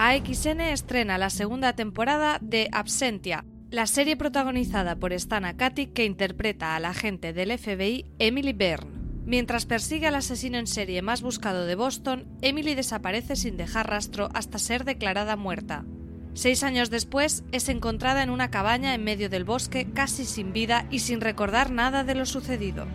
[0.00, 6.76] AXN estrena la segunda temporada de Absentia, la serie protagonizada por Stan Akatic que interpreta
[6.76, 8.92] a la agente del FBI Emily Byrne.
[9.26, 14.28] Mientras persigue al asesino en serie más buscado de Boston, Emily desaparece sin dejar rastro
[14.34, 15.84] hasta ser declarada muerta.
[16.32, 20.86] Seis años después, es encontrada en una cabaña en medio del bosque, casi sin vida
[20.92, 22.86] y sin recordar nada de lo sucedido.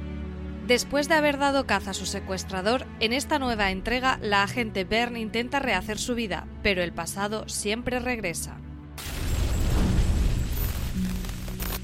[0.68, 5.20] Después de haber dado caza a su secuestrador, en esta nueva entrega la agente Byrne
[5.20, 8.58] intenta rehacer su vida, pero el pasado siempre regresa.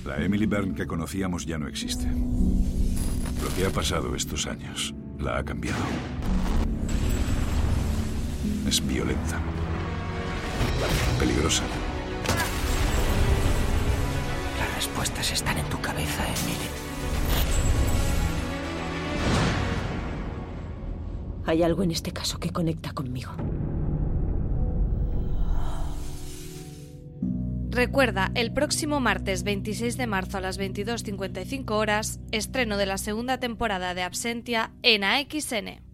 [0.05, 2.07] La Emily Byrne que conocíamos ya no existe.
[2.07, 5.83] Lo que ha pasado estos años la ha cambiado.
[8.65, 9.41] Es violenta.
[11.19, 11.63] Peligrosa.
[14.57, 16.88] Las respuestas están en tu cabeza, Emily.
[21.49, 23.31] Hay algo en este caso que conecta conmigo.
[27.71, 33.39] Recuerda, el próximo martes 26 de marzo a las 22.55 horas, estreno de la segunda
[33.39, 35.88] temporada de Absentia en AXN.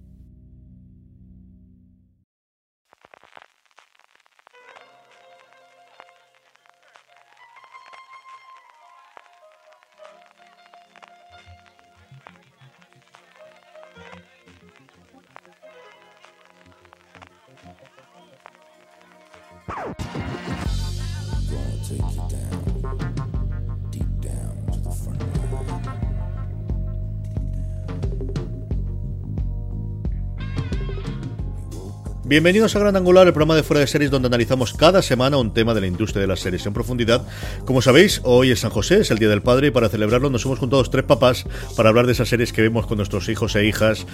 [32.36, 35.54] Bienvenidos a Gran Angular, el programa de fuera de series donde analizamos cada semana un
[35.54, 37.26] tema de la industria de las series en profundidad.
[37.64, 40.44] Como sabéis, hoy es San José, es el Día del Padre y para celebrarlo nos
[40.44, 41.46] hemos juntado tres papás
[41.78, 44.06] para hablar de esas series que vemos con nuestros hijos e hijas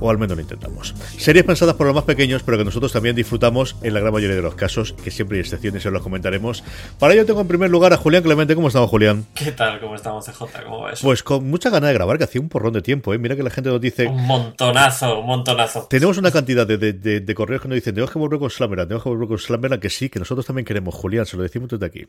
[0.00, 0.94] o al menos lo intentamos.
[1.16, 4.36] Series pensadas por los más pequeños, pero que nosotros también disfrutamos en la gran mayoría
[4.36, 6.64] de los casos, que siempre hay excepciones y os los comentaremos.
[6.98, 8.54] Para ello tengo en primer lugar a Julián Clemente.
[8.54, 9.26] ¿Cómo estamos, Julián?
[9.34, 9.80] ¿Qué tal?
[9.80, 10.64] ¿Cómo estamos, CJ?
[10.64, 11.06] ¿Cómo va eso?
[11.06, 13.18] Pues con mucha ganas de grabar, que hacía un porrón de tiempo, ¿eh?
[13.18, 14.06] Mira que la gente nos dice...
[14.06, 15.86] Un montonazo, un montonazo.
[15.88, 18.80] Tenemos una cantidad de, de, de, correos que nos dicen, tenemos que volver con Slammer,
[18.80, 21.68] tenemos que volver con Slammer, que sí, que nosotros también queremos, Julián, se lo decimos
[21.68, 22.06] desde aquí.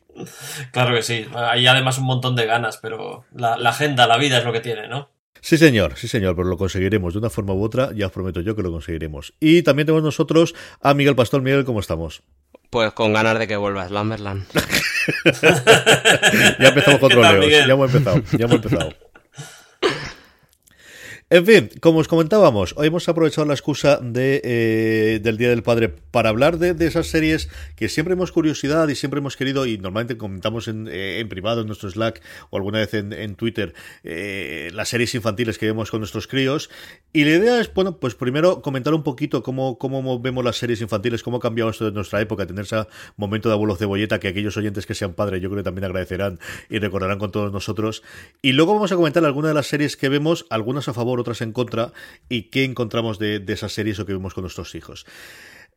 [0.71, 4.37] Claro que sí, hay además un montón de ganas, pero la, la agenda, la vida
[4.39, 5.09] es lo que tiene, ¿no?
[5.39, 8.41] Sí, señor, sí, señor, pero lo conseguiremos de una forma u otra, ya os prometo
[8.41, 9.33] yo que lo conseguiremos.
[9.39, 11.41] Y también tenemos nosotros a Miguel Pastor.
[11.41, 12.21] Miguel, ¿cómo estamos?
[12.69, 14.45] Pues con ganas de que vuelva Slamberland.
[16.59, 18.93] ya empezamos con troleos, ya hemos empezado, ya hemos empezado.
[21.31, 25.63] En fin, como os comentábamos, hoy hemos aprovechado la excusa de, eh, del Día del
[25.63, 27.47] Padre para hablar de, esas series
[27.77, 31.61] que siempre hemos curiosidad y siempre hemos querido, y normalmente comentamos en, eh, en privado
[31.61, 35.89] en nuestro Slack o alguna vez en, en Twitter, eh, las series infantiles que vemos
[35.89, 36.69] con nuestros críos.
[37.13, 40.81] Y la idea es, bueno, pues primero comentar un poquito cómo, cómo vemos las series
[40.81, 44.27] infantiles, cómo ha cambiado esto de nuestra época, tener ese momento de abuelo cebolleta que
[44.27, 46.39] aquellos oyentes que sean padres yo creo que también agradecerán
[46.69, 48.03] y recordarán con todos nosotros.
[48.41, 51.41] Y luego vamos a comentar algunas de las series que vemos, algunas a favor, otras
[51.41, 51.93] en contra,
[52.29, 55.05] y qué encontramos de, de esas series o que vemos con nuestros hijos.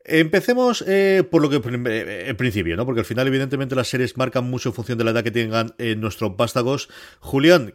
[0.07, 2.85] Empecemos eh, por lo que eh, en principio, ¿no?
[2.85, 5.73] Porque al final, evidentemente, las series marcan mucho en función de la edad que tengan
[5.79, 6.89] eh, nuestros vástagos.
[7.19, 7.73] Julián,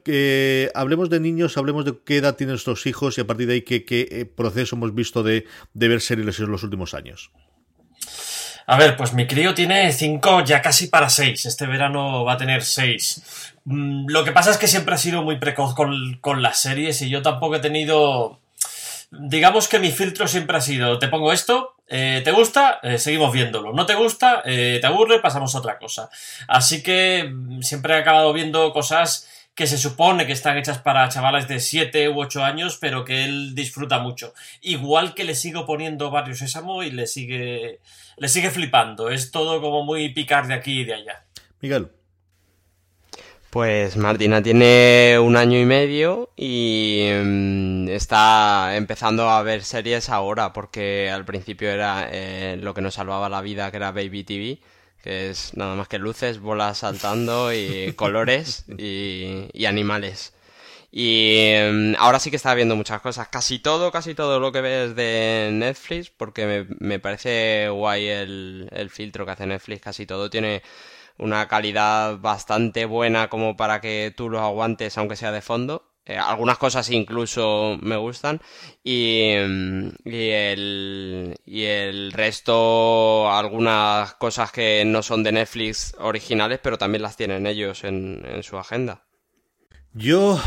[0.75, 3.63] hablemos de niños, hablemos de qué edad tienen nuestros hijos y a partir de ahí
[3.63, 5.45] qué, qué proceso hemos visto de,
[5.75, 7.33] de ver series en los últimos años.
[8.71, 11.45] A ver, pues mi crío tiene cinco, ya casi para seis.
[11.45, 13.53] Este verano va a tener seis.
[13.65, 17.03] Mm, lo que pasa es que siempre ha sido muy precoz con, con las series
[17.03, 18.39] y yo tampoco he tenido.
[19.11, 22.79] Digamos que mi filtro siempre ha sido: te pongo esto, eh, ¿Te gusta?
[22.85, 23.73] Eh, seguimos viéndolo.
[23.73, 24.43] ¿No te gusta?
[24.45, 25.19] Eh, ¿Te aburre?
[25.19, 26.09] Pasamos a otra cosa.
[26.47, 27.29] Así que
[27.63, 32.09] siempre he acabado viendo cosas que se supone que están hechas para chavales de 7
[32.09, 34.33] u 8 años, pero que él disfruta mucho.
[34.63, 37.81] Igual que le sigo poniendo varios Sésamo y le sigue,
[38.17, 39.11] le sigue flipando.
[39.11, 41.25] Es todo como muy picar de aquí y de allá.
[41.61, 41.91] Miguel.
[43.51, 50.53] Pues Martina tiene un año y medio y mm, está empezando a ver series ahora
[50.53, 54.61] porque al principio era eh, lo que nos salvaba la vida que era Baby TV
[55.03, 60.33] que es nada más que luces, bolas saltando y colores y, animales.
[60.93, 63.29] Y mm, ahora sí que está viendo muchas cosas.
[63.29, 68.91] Casi todo, casi todo lo que ves de Netflix, porque me, parece guay el, el
[68.91, 69.83] filtro que hace Netflix.
[69.83, 70.63] Casi todo tiene
[71.19, 75.90] una calidad bastante buena como para que tú lo aguantes aunque sea de fondo.
[76.11, 78.41] Eh, algunas cosas incluso me gustan
[78.83, 86.59] y, mm, y, el, y el resto, algunas cosas que no son de Netflix originales,
[86.61, 89.05] pero también las tienen ellos en, en su agenda.
[89.93, 90.41] Yo,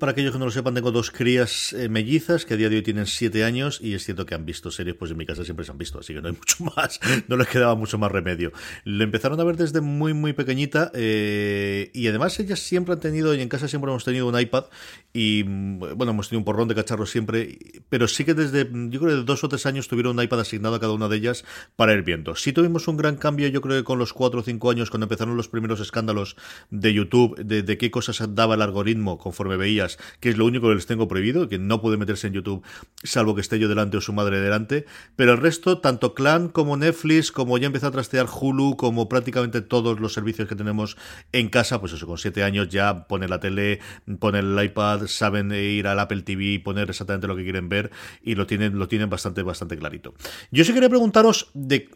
[0.00, 2.74] para aquellos que no lo sepan, tengo dos crías eh, mellizas que a día de
[2.74, 5.44] hoy tienen siete años y es cierto que han visto series, pues en mi casa
[5.44, 6.98] siempre se han visto, así que no hay mucho más,
[7.28, 8.50] no les quedaba mucho más remedio.
[8.82, 13.32] Lo empezaron a ver desde muy, muy pequeñita eh, y además ellas siempre han tenido,
[13.36, 14.64] y en casa siempre hemos tenido un iPad
[15.12, 17.56] y bueno, hemos tenido un porrón de cacharros siempre,
[17.88, 20.40] pero sí que desde, yo creo que de dos o tres años tuvieron un iPad
[20.40, 21.44] asignado a cada una de ellas
[21.76, 22.34] para ir viendo.
[22.34, 25.04] Sí tuvimos un gran cambio, yo creo que con los cuatro o cinco años, cuando
[25.04, 26.34] empezaron los primeros escándalos
[26.70, 28.87] de YouTube, de, de qué cosas daba el algoritmo
[29.18, 32.32] conforme veías, que es lo único que les tengo prohibido, que no puede meterse en
[32.34, 32.64] YouTube
[33.02, 34.84] salvo que esté yo delante o su madre delante,
[35.16, 39.60] pero el resto, tanto Clan como Netflix, como ya empezó a trastear Hulu, como prácticamente
[39.60, 40.96] todos los servicios que tenemos
[41.32, 43.80] en casa, pues eso, con siete años ya pone la tele,
[44.18, 47.90] pone el iPad, saben ir al Apple TV y poner exactamente lo que quieren ver
[48.22, 50.14] y lo tienen, lo tienen bastante, bastante clarito.
[50.50, 51.88] Yo sí quería preguntaros de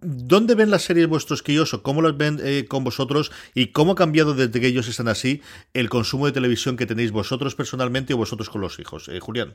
[0.00, 3.92] ¿Dónde ven las series vuestros críos o cómo las ven eh, con vosotros y cómo
[3.92, 5.42] ha cambiado desde que ellos están así
[5.74, 9.08] el consumo de televisión que tenéis vosotros personalmente o vosotros con los hijos?
[9.08, 9.54] Eh, Julián.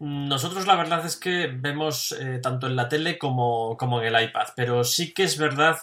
[0.00, 4.46] Nosotros la verdad es que vemos eh, tanto en la tele como, en el iPad,
[4.54, 5.78] pero sí que es verdad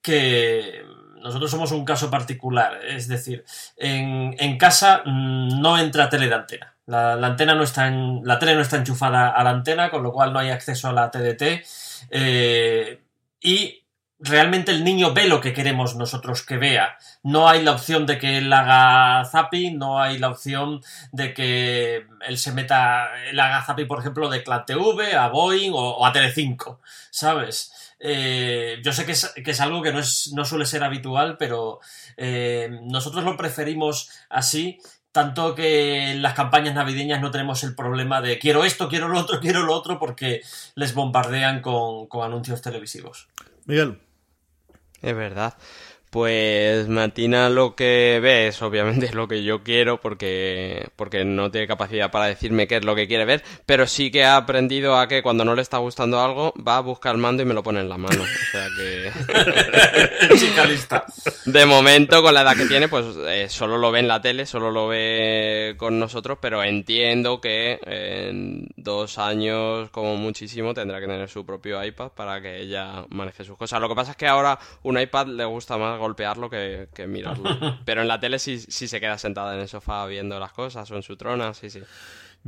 [0.00, 0.84] que
[1.20, 3.44] nosotros somos un caso particular, es decir,
[3.76, 6.74] en, casa mm, no entra tele de antena.
[6.86, 10.12] La, antena no está en, la tele no está enchufada a la antena, con lo
[10.12, 11.66] cual no hay acceso a la TDT
[12.10, 13.00] eh,
[13.40, 13.82] y
[14.18, 16.96] realmente el niño ve lo que queremos nosotros que vea.
[17.22, 20.80] No hay la opción de que él haga zapping, no hay la opción
[21.12, 25.72] de que él se meta, él haga zapping, por ejemplo, de Clan TV, a Boeing
[25.74, 27.72] o, a Telecinco, ¿sabes?
[27.98, 31.80] Eh, yo sé que es, algo que no, es, no suele ser habitual, pero
[32.16, 34.78] eh, nosotros lo preferimos así
[35.16, 39.18] tanto que en las campañas navideñas no tenemos el problema de quiero esto, quiero lo
[39.18, 40.42] otro, quiero lo otro, porque
[40.74, 43.26] les bombardean con, con anuncios televisivos.
[43.64, 43.98] Miguel.
[45.00, 45.54] Es verdad.
[46.16, 51.66] Pues Martina lo que ve es obviamente lo que yo quiero porque, porque no tiene
[51.66, 55.08] capacidad para decirme qué es lo que quiere ver, pero sí que ha aprendido a
[55.08, 57.62] que cuando no le está gustando algo va a buscar el mando y me lo
[57.62, 58.22] pone en la mano.
[58.22, 60.38] O sea que...
[60.38, 61.04] Chica lista.
[61.44, 64.46] De momento, con la edad que tiene, pues eh, solo lo ve en la tele,
[64.46, 71.08] solo lo ve con nosotros, pero entiendo que en dos años como muchísimo tendrá que
[71.08, 73.82] tener su propio iPad para que ella maneje sus cosas.
[73.82, 77.50] Lo que pasa es que ahora un iPad le gusta más golpearlo que, que mirarlo.
[77.84, 80.90] Pero en la tele sí, sí se queda sentada en el sofá viendo las cosas
[80.90, 81.82] o en su trona, sí, sí.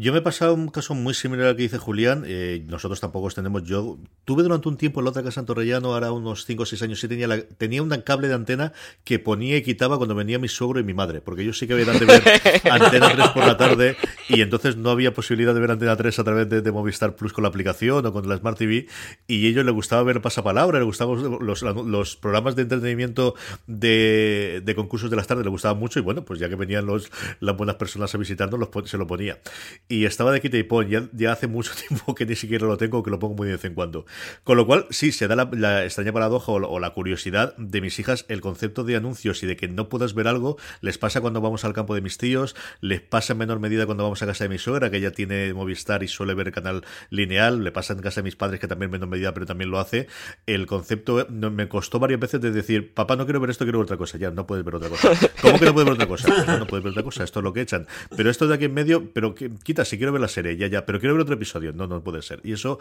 [0.01, 2.23] Yo me he pasado un caso muy similar al que dice Julián.
[2.25, 3.65] Eh, nosotros tampoco tenemos.
[3.65, 6.67] Yo tuve durante un tiempo en la otra casa en Torrellano, ahora unos 5 o
[6.67, 10.15] 6 años, sí tenía, la, tenía un cable de antena que ponía y quitaba cuando
[10.15, 12.23] venía mi suegro y mi madre, porque yo sí que había de ver
[12.71, 13.97] Antena 3 por la tarde
[14.29, 17.43] y entonces no había posibilidad de ver Antena 3 a través de, Movistar Plus con
[17.43, 18.87] la aplicación o con la Smart TV.
[19.27, 23.35] Y a ellos les gustaba ver pasapalabra, les gustaban los, los, programas de entretenimiento
[23.67, 25.99] de, de, concursos de las tardes, les gustaban mucho.
[25.99, 29.09] Y bueno, pues ya que venían los, las buenas personas a visitarnos, los, se lo
[29.09, 29.39] ponía
[29.89, 30.89] y estaba de quita y pon.
[30.89, 33.65] Ya, hace mucho tiempo que ni siquiera lo tengo, que lo pongo muy de vez
[33.65, 34.05] en cuando.
[34.45, 38.27] Con lo cual, sí, se da la, extraña paradoja o, la curiosidad de mis hijas
[38.29, 40.59] el concepto de anuncios y de que no puedas ver algo.
[40.81, 44.05] Les pasa cuando vamos al campo de mis tíos, les pasa en menor medida cuando
[44.05, 46.85] vamos a casa de mi suegra, que ella tiene Movistar y suele ver el canal
[47.11, 49.71] lineal, le pasa en casa de mis padres, que también en menor medida, pero también
[49.71, 50.07] lo hace.
[50.47, 53.85] El concepto me costó varias veces de decir, papá, no quiero ver esto, quiero ver
[53.85, 54.19] otra cosa.
[54.19, 55.11] Ya, no puedes ver otra cosa.
[55.43, 56.45] ¿Cómo que no puedes ver otra cosa?
[56.47, 57.87] no, no puedes ver otra cosa, esto es lo que echan.
[58.17, 60.85] Pero esto de aquí en medio, pero quita si quiero ver la serie, ya, ya,
[60.85, 61.73] pero quiero ver otro episodio.
[61.73, 62.41] No, no puede ser.
[62.45, 62.79] Y eso.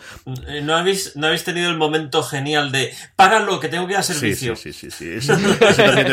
[0.48, 4.00] Eh, ¿No habéis, no habéis tenido el momento genial de páralo, que tengo que ir
[4.00, 4.56] a servicio?
[4.56, 5.22] Sí, sí, sí.
[5.22, 5.32] sí,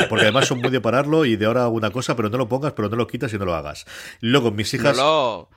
[0.08, 2.72] porque además son muy de pararlo y de ahora una cosa, pero no lo pongas,
[2.72, 3.86] pero no lo quitas y no lo hagas.
[4.20, 4.96] Luego, mis hijas.
[4.96, 5.48] No lo,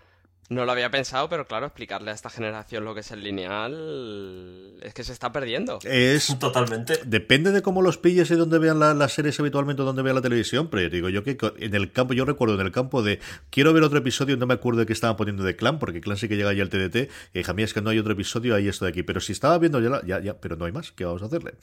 [0.50, 4.76] no lo había pensado, pero claro, explicarle a esta generación lo que es el lineal
[4.82, 5.80] es que se está perdiendo.
[5.84, 7.00] Es Totalmente.
[7.06, 10.16] Depende de cómo los pilles y dónde vean la- las series habitualmente o dónde vean
[10.16, 13.04] la televisión, pero yo digo yo que en el campo, yo recuerdo en el campo
[13.04, 16.00] de quiero ver otro episodio, no me acuerdo de qué estaban poniendo de Clan, porque
[16.02, 18.14] Clan sí que llega ya al TDT, y hija mía, es que no hay otro
[18.14, 19.04] episodio, hay esto de aquí.
[19.04, 21.26] Pero si estaba viendo ya, la- ya, ya, pero no hay más, ¿qué vamos a
[21.26, 21.56] hacerle?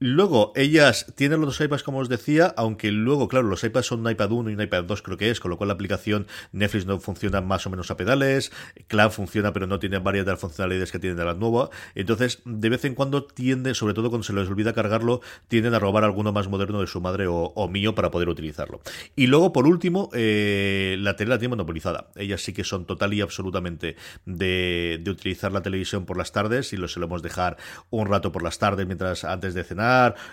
[0.00, 4.10] Luego, ellas tienen los iPads, como os decía, aunque luego, claro, los iPads son un
[4.12, 6.86] iPad 1 y un iPad 2, creo que es, con lo cual la aplicación Netflix
[6.86, 8.52] no funciona más o menos a pedales,
[8.86, 11.70] Clan funciona, pero no tiene varias de las funcionalidades que tiene de la nueva.
[11.96, 15.80] Entonces, de vez en cuando tiende, sobre todo cuando se les olvida cargarlo, tienden a
[15.80, 18.80] robar alguno más moderno de su madre o, o mío para poder utilizarlo.
[19.16, 22.10] Y luego, por último, eh, la tele la tiene monopolizada.
[22.14, 26.72] Ellas sí que son total y absolutamente de, de utilizar la televisión por las tardes
[26.72, 27.56] y lo solemos dejar
[27.90, 29.87] un rato por las tardes mientras antes de cenar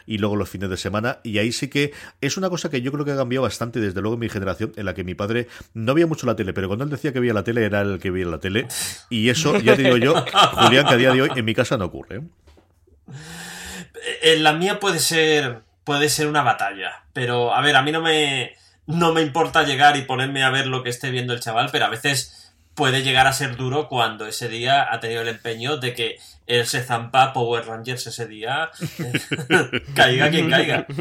[0.06, 1.20] y luego los fines de semana.
[1.24, 4.02] Y ahí sí que es una cosa que yo creo que ha cambiado bastante, desde
[4.02, 6.68] luego en mi generación, en la que mi padre no veía mucho la tele, pero
[6.68, 8.68] cuando él decía que veía la tele, era el que veía la tele.
[9.10, 10.14] Y eso, ya te digo yo,
[10.54, 12.18] Julián, que a día de hoy en mi casa no ocurre.
[12.18, 12.22] ¿eh?
[14.22, 18.02] Eh, la mía puede ser puede ser una batalla, pero a ver, a mí no
[18.02, 18.56] me
[18.88, 21.86] no me importa llegar y ponerme a ver lo que esté viendo el chaval, pero
[21.86, 22.45] a veces
[22.76, 26.68] puede llegar a ser duro cuando ese día ha tenido el empeño de que él
[26.68, 28.70] se zampa Power Rangers ese día,
[29.96, 30.86] caiga quien caiga.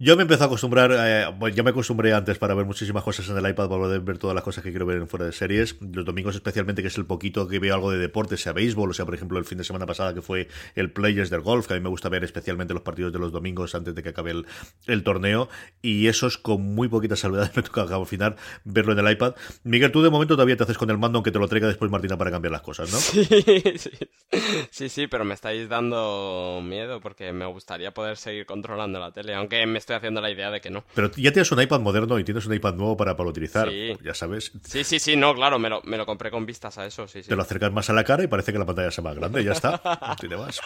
[0.00, 3.28] Yo me empecé a acostumbrar, eh, bueno, ya me acostumbré antes para ver muchísimas cosas
[3.28, 5.30] en el iPad, para poder ver todas las cosas que quiero ver en fuera de
[5.30, 5.76] series.
[5.80, 8.92] Los domingos especialmente, que es el poquito que veo algo de deporte, sea béisbol, o
[8.92, 11.74] sea, por ejemplo, el fin de semana pasada que fue el Players del Golf, que
[11.74, 14.32] a mí me gusta ver especialmente los partidos de los domingos antes de que acabe
[14.32, 14.46] el,
[14.86, 15.48] el torneo.
[15.80, 18.34] Y esos con muy poquitas salvedades me toca al final
[18.64, 19.36] verlo en el iPad.
[19.62, 21.92] Miguel, tú de momento todavía te haces con el mando, aunque te lo traiga después
[21.92, 22.98] Martina para cambiar las cosas, ¿no?
[22.98, 23.90] Sí, sí,
[24.72, 29.34] sí, sí, pero me estáis dando miedo porque me gustaría poder seguir controlando la tele,
[29.34, 30.84] aunque me estoy haciendo la idea de que no.
[30.94, 33.68] Pero ya tienes un iPad moderno y tienes un iPad nuevo para, para utilizar.
[33.70, 33.96] Sí.
[34.02, 36.86] Ya sabes, Sí, sí, sí, no, claro, me lo, me lo compré con vistas a
[36.86, 37.28] eso, sí, sí.
[37.28, 39.44] te lo acercas más a la cara y parece que la pantalla sea más grande,
[39.44, 39.80] ya está.
[40.08, 40.60] No tiene más.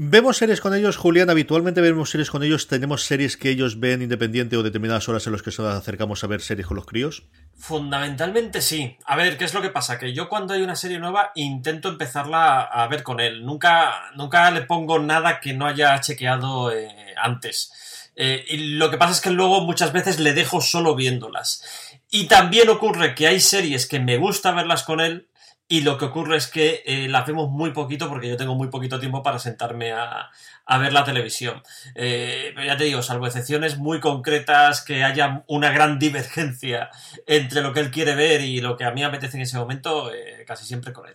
[0.00, 4.00] Vemos series con ellos, Julián, habitualmente vemos series con ellos, tenemos series que ellos ven
[4.00, 7.24] independiente o determinadas horas en las que nos acercamos a ver series con los críos.
[7.56, 8.96] Fundamentalmente sí.
[9.04, 9.98] A ver, ¿qué es lo que pasa?
[9.98, 13.44] Que yo cuando hay una serie nueva intento empezarla a, ver con él.
[13.44, 16.88] Nunca, nunca le pongo nada que no haya chequeado eh,
[17.20, 18.12] antes.
[18.14, 21.64] Eh, y lo que pasa es que luego muchas veces le dejo solo viéndolas.
[22.08, 25.26] Y también ocurre que hay series que me gusta verlas con él
[25.68, 28.68] y lo que ocurre es que eh, las vemos muy poquito porque yo tengo muy
[28.68, 30.30] poquito tiempo para sentarme a,
[30.64, 31.62] a ver la televisión.
[31.94, 36.90] Eh, pero ya te digo, salvo excepciones muy concretas, que haya una gran divergencia
[37.26, 39.58] entre lo que él quiere ver y lo que a mí me apetece en ese
[39.58, 41.14] momento, eh, casi siempre con él.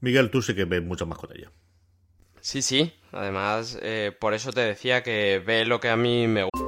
[0.00, 1.50] Miguel, tú sí que ves mucho más con ella.
[2.40, 6.44] Sí, sí, además, eh, por eso te decía que ve lo que a mí me
[6.44, 6.67] gusta.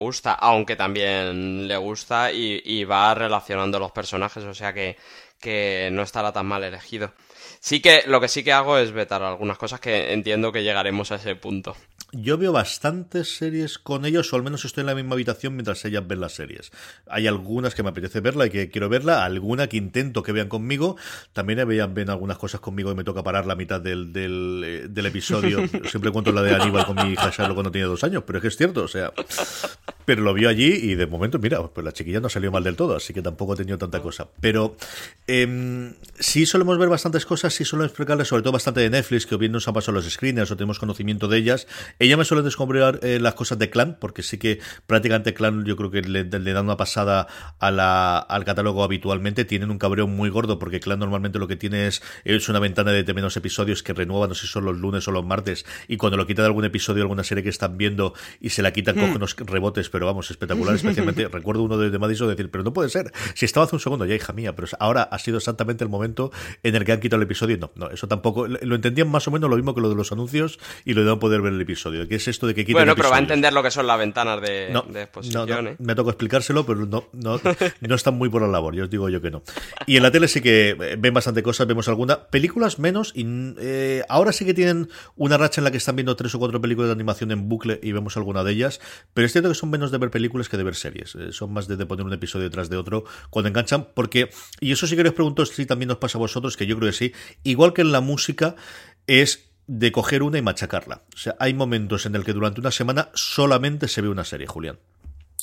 [0.00, 4.96] Gusta, aunque también le gusta y, va relacionando los personajes, o sea que,
[5.40, 7.12] que no estará tan mal elegido.
[7.60, 11.10] Sí que lo que sí que hago es vetar algunas cosas que entiendo que llegaremos
[11.10, 11.76] a ese punto.
[12.12, 15.84] Yo veo bastantes series con ellos, o al menos estoy en la misma habitación mientras
[15.84, 16.72] ellas ven las series.
[17.06, 20.48] Hay algunas que me apetece verla y que quiero verla, alguna que intento que vean
[20.48, 20.96] conmigo.
[21.34, 24.86] También vean, ven algunas cosas conmigo y me toca parar la mitad del, del, eh,
[24.88, 25.68] del episodio.
[25.84, 28.42] Siempre cuento la de Aníbal con mi hija Charlotte cuando tenía dos años, pero es
[28.42, 29.12] que es cierto, o sea.
[30.08, 32.76] Pero lo vio allí y de momento, mira, pues la chiquilla no salió mal del
[32.76, 34.30] todo, así que tampoco he tenido tanta cosa.
[34.40, 34.74] Pero
[35.26, 39.34] eh, sí solemos ver bastantes cosas, sí solemos explicarles, sobre todo bastante de Netflix, que
[39.34, 41.66] o bien nos han pasado los screeners o tenemos conocimiento de ellas.
[41.98, 45.76] Ella me suele descubrir eh, las cosas de Clan, porque sí que prácticamente Clan yo
[45.76, 47.26] creo que le, le dan una pasada
[47.58, 49.44] a la, al catálogo habitualmente.
[49.44, 52.92] Tienen un cabreo muy gordo, porque Clan normalmente lo que tiene es, es una ventana
[52.92, 55.98] de determinados episodios que renuevan, no sé si son los lunes o los martes, y
[55.98, 58.94] cuando lo quitan de algún episodio, alguna serie que están viendo y se la quitan,
[58.94, 62.72] coge unos rebotes, pero vamos, espectacular, especialmente recuerdo uno de, de Madison decir, pero no
[62.72, 65.84] puede ser, si estaba hace un segundo ya, hija mía, pero ahora ha sido exactamente
[65.84, 66.30] el momento
[66.62, 67.58] en el que han quitado el episodio.
[67.58, 70.12] No, no, eso tampoco, lo entendían más o menos lo mismo que lo de los
[70.12, 72.74] anuncios y lo de no poder ver el episodio, que es esto de que quiten
[72.74, 75.48] Bueno, pero va a entender lo que son las ventanas de, No, de no, exposición.
[75.48, 75.76] no, ¿eh?
[75.78, 77.40] me tocó explicárselo, pero no, no,
[77.80, 79.42] no están muy por la labor, yo os digo yo que no.
[79.86, 82.28] Y en la tele sí que eh, ven bastante cosas, vemos alguna.
[82.28, 83.24] Películas menos, y
[83.58, 86.60] eh, ahora sí que tienen una racha en la que están viendo tres o cuatro
[86.60, 88.80] películas de animación en bucle y vemos alguna de ellas,
[89.14, 91.14] pero es cierto que son menos de ver películas que de ver series.
[91.14, 94.30] Eh, son más de, poner un episodio detrás de otro cuando enganchan, porque,
[94.60, 96.90] y eso sí que les pregunto si también nos pasa a vosotros, que yo creo
[96.90, 97.12] que sí,
[97.44, 98.56] igual que en la música,
[99.06, 101.02] es de coger una y machacarla.
[101.14, 104.46] O sea, hay momentos en el que durante una semana solamente se ve una serie,
[104.46, 104.78] Julián.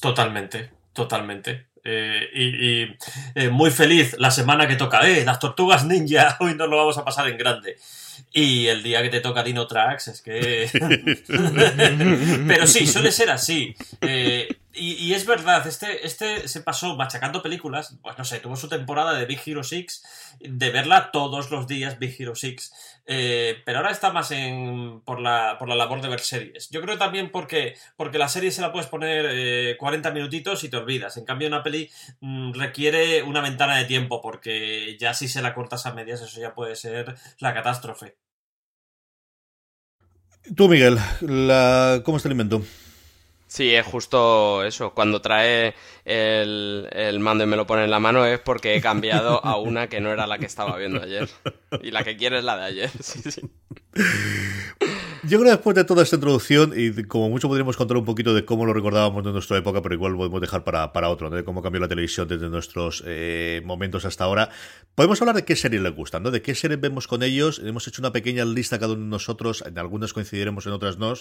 [0.01, 1.67] Totalmente, totalmente.
[1.83, 2.97] Eh, y,
[3.39, 6.97] eh, muy feliz la semana que toca, eh, las tortugas ninja, hoy nos lo vamos
[6.97, 7.77] a pasar en grande.
[8.33, 10.69] Y el día que te toca Dino Tracks es que...
[12.47, 13.75] Pero sí, suele ser así.
[14.01, 18.67] Eh, y, es verdad, este, este se pasó machacando películas, pues no sé, tuvo su
[18.67, 22.73] temporada de Big Hero 6, de verla todos los días Big Hero 6,
[23.05, 26.69] eh, pero ahora está más en, por, la, por la labor de ver series.
[26.69, 30.69] Yo creo también porque, porque la serie se la puedes poner 40 eh, minutitos y
[30.69, 31.17] te olvidas.
[31.17, 31.89] En cambio, una peli
[32.19, 36.39] mm, requiere una ventana de tiempo, porque ya si se la cortas a medias, eso
[36.39, 38.17] ya puede ser la catástrofe.
[40.55, 42.01] Tú, Miguel, la...
[42.03, 42.61] ¿cómo está el invento?
[43.55, 44.93] Sí, es justo eso.
[44.93, 48.81] Cuando trae el, el, mando y me lo pone en la mano es porque he
[48.81, 51.29] cambiado a una que no era la que estaba viendo ayer.
[51.81, 52.91] Y la que quiere es la de ayer.
[53.01, 53.41] Sí, sí.
[55.23, 58.33] Yo creo que después de toda esta introducción, y como mucho podríamos contar un poquito
[58.33, 61.45] de cómo lo recordábamos de nuestra época, pero igual podemos dejar para, para otro, de
[61.45, 64.49] cómo cambió la televisión desde nuestros eh, momentos hasta ahora,
[64.95, 66.31] podemos hablar de qué series les gustan, ¿no?
[66.31, 67.61] de qué series vemos con ellos.
[67.63, 71.13] Hemos hecho una pequeña lista cada uno de nosotros, en algunas coincidiremos, en otras no,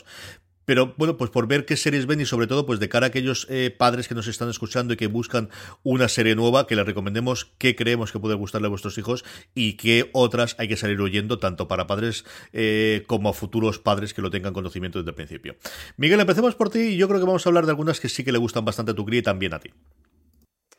[0.64, 3.09] pero bueno, pues por ver qué series ven y sobre todo pues de cara a
[3.09, 5.50] aquellos eh, padres que nos están escuchando y que buscan
[5.83, 9.75] una serie nueva, que les recomendemos qué creemos que puede gustarle a vuestros hijos y
[9.75, 14.23] qué otras hay que salir oyendo, tanto para padres eh, como a futuros padres que
[14.23, 15.56] lo tengan conocimiento desde el principio.
[15.97, 18.25] Miguel, empecemos por ti y yo creo que vamos a hablar de algunas que sí
[18.25, 19.71] que le gustan bastante a tu cría y también a ti.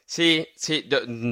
[0.08, 0.88] Sí, sí,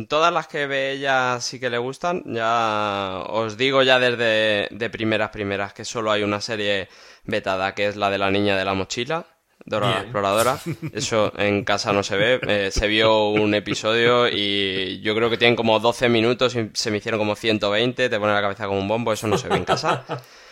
[0.10, 2.24] todas las que ve ella sí que le gustan.
[2.26, 6.90] Ya os digo ya desde de primeras primeras que solo hay una serie
[7.24, 9.28] vetada que es la de la niña de la mochila,
[9.66, 10.60] Dora la Exploradora.
[10.94, 12.40] Eso en casa no se ve.
[12.48, 16.92] Eh, se vio un episodio y yo creo que tienen como 12 minutos y se
[16.92, 18.10] me hicieron como 120.
[18.10, 19.14] Te pone la cabeza como un bombo.
[19.14, 20.04] Eso no se ve en casa.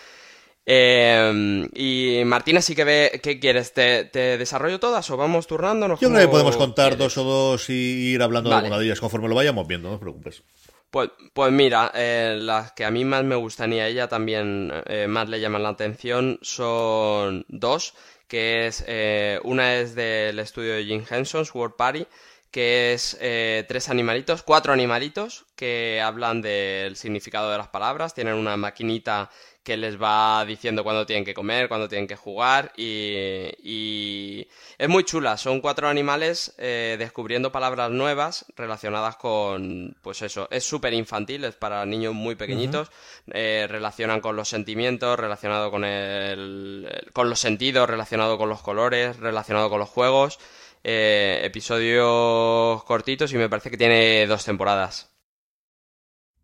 [0.65, 3.73] Eh, y Martina sí que ve, ¿qué quieres?
[3.73, 5.99] ¿Te, desarrollo todas o vamos turnándonos?
[5.99, 8.99] Yo creo que podemos contar dos o dos y ir hablando de alguna de ellas
[8.99, 10.43] conforme lo vayamos viendo, no te preocupes.
[10.91, 14.71] Pues, pues mira, eh, las que a mí más me gustan y a ella también
[14.87, 17.93] eh, más le llaman la atención son dos,
[18.27, 22.05] que es eh, una es del estudio de Jim Henson's World Party,
[22.51, 28.57] que es tres animalitos, cuatro animalitos que hablan del significado de las palabras, tienen una
[28.57, 29.29] maquinita
[29.63, 34.47] que les va diciendo cuándo tienen que comer, cuándo tienen que jugar y,
[34.77, 35.37] es muy chula.
[35.37, 41.55] Son cuatro animales eh, descubriendo palabras nuevas relacionadas con, pues eso, es súper infantil, es
[41.55, 42.89] para niños muy pequeñitos,
[43.31, 49.17] eh, relacionan con los sentimientos, relacionado con el, con los sentidos, relacionado con los colores,
[49.17, 50.39] relacionado con los juegos.
[50.83, 55.11] Eh, episodios cortitos y me parece que tiene dos temporadas.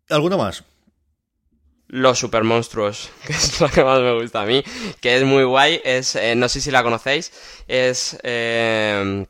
[0.08, 0.62] ¿Alguna más?
[1.88, 4.62] Los super monstruos, que es lo que más me gusta a mí,
[5.00, 7.32] que es muy guay, es, eh, no sé si la conocéis,
[7.66, 9.26] es eh,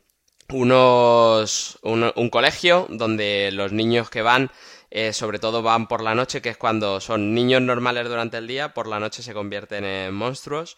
[0.52, 4.50] unos, un, colegio donde los niños que van,
[4.90, 8.46] eh, sobre todo van por la noche, que es cuando son niños normales durante el
[8.46, 10.76] día, por la noche se convierten en monstruos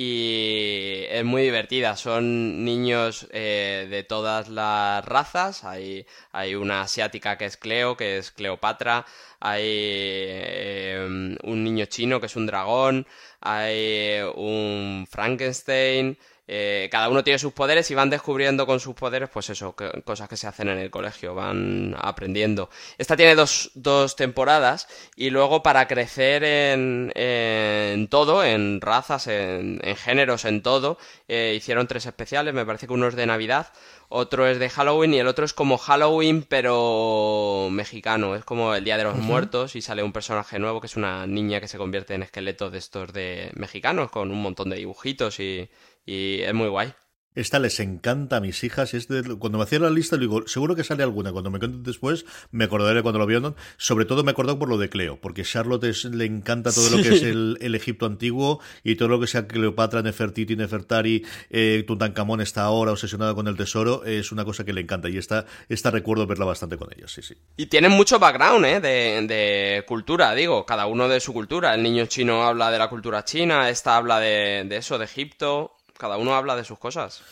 [0.00, 1.96] y es muy divertida.
[1.96, 5.64] Son niños eh, de todas las razas.
[5.64, 9.06] Hay, hay una asiática que es Cleo, que es Cleopatra.
[9.40, 13.08] Hay eh, un niño chino que es un dragón.
[13.40, 16.16] Hay un Frankenstein.
[16.50, 20.30] Eh, cada uno tiene sus poderes y van descubriendo con sus poderes, pues eso, cosas
[20.30, 22.70] que se hacen en el colegio, van aprendiendo.
[22.96, 29.78] Esta tiene dos, dos temporadas y luego para crecer en, en todo, en razas, en,
[29.82, 30.96] en géneros, en todo,
[31.28, 33.70] eh, hicieron tres especiales, me parece que uno es de Navidad,
[34.08, 38.84] otro es de Halloween y el otro es como Halloween pero mexicano, es como el
[38.84, 41.76] Día de los Muertos y sale un personaje nuevo que es una niña que se
[41.76, 45.68] convierte en esqueleto de estos de mexicanos con un montón de dibujitos y,
[46.08, 46.92] y es muy guay.
[47.38, 48.94] Esta les encanta a mis hijas.
[48.94, 49.06] Es
[49.38, 51.30] cuando me hacía la lista, digo, seguro que sale alguna.
[51.30, 53.54] Cuando me cuenten después, me acordaré cuando lo vieron.
[53.76, 57.10] Sobre todo me acordó por lo de Cleo, porque Charlotte le encanta todo lo que
[57.10, 62.62] es el, Egipto antiguo y todo lo que sea Cleopatra, Nefertiti, Nefertari, eh, Tutankamón está
[62.62, 64.04] ahora obsesionada con el tesoro.
[64.04, 67.22] Es una cosa que le encanta y esta, esta recuerdo verla bastante con ellos, sí,
[67.22, 67.36] sí.
[67.56, 68.80] Y tienen mucho background, ¿eh?
[68.80, 71.72] De, de, cultura, digo, cada uno de su cultura.
[71.74, 75.77] El niño chino habla de la cultura china, esta habla de, de eso, de Egipto
[75.98, 77.22] cada uno habla de sus cosas.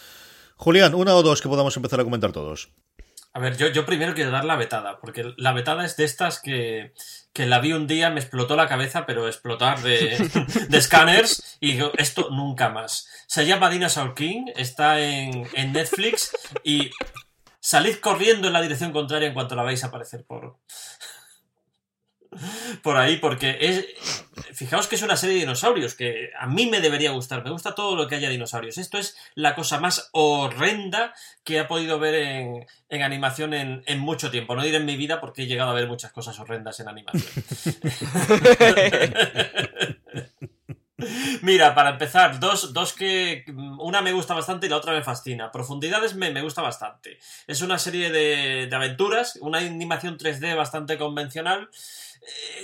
[0.56, 2.70] Julián, una o dos que podamos empezar a comentar todos.
[3.32, 6.40] A ver, yo, yo primero quiero dar la vetada, porque la vetada es de estas
[6.40, 6.94] que,
[7.34, 10.16] que la vi un día, me explotó la cabeza, pero explotar de,
[10.70, 13.06] de escáneres, y digo, esto nunca más.
[13.26, 16.90] Se llama Dinosaur King, está en, en Netflix, y
[17.60, 20.56] salid corriendo en la dirección contraria en cuanto la veis aparecer por,
[22.82, 23.86] por ahí, porque es.
[24.52, 27.44] Fijaos que es una serie de dinosaurios, que a mí me debería gustar.
[27.44, 28.78] Me gusta todo lo que haya dinosaurios.
[28.78, 34.30] Esto es la cosa más horrenda que he podido ver en, en animación en, mucho
[34.30, 34.54] tiempo.
[34.54, 37.22] No diré en mi vida porque he llegado a ver muchas cosas horrendas en animación.
[41.42, 43.44] Mira, para empezar, dos, dos que.
[43.78, 45.52] Una me gusta bastante y la otra me fascina.
[45.52, 47.18] Profundidades me, me gusta bastante.
[47.46, 51.68] Es una serie de, de aventuras, una animación 3D bastante convencional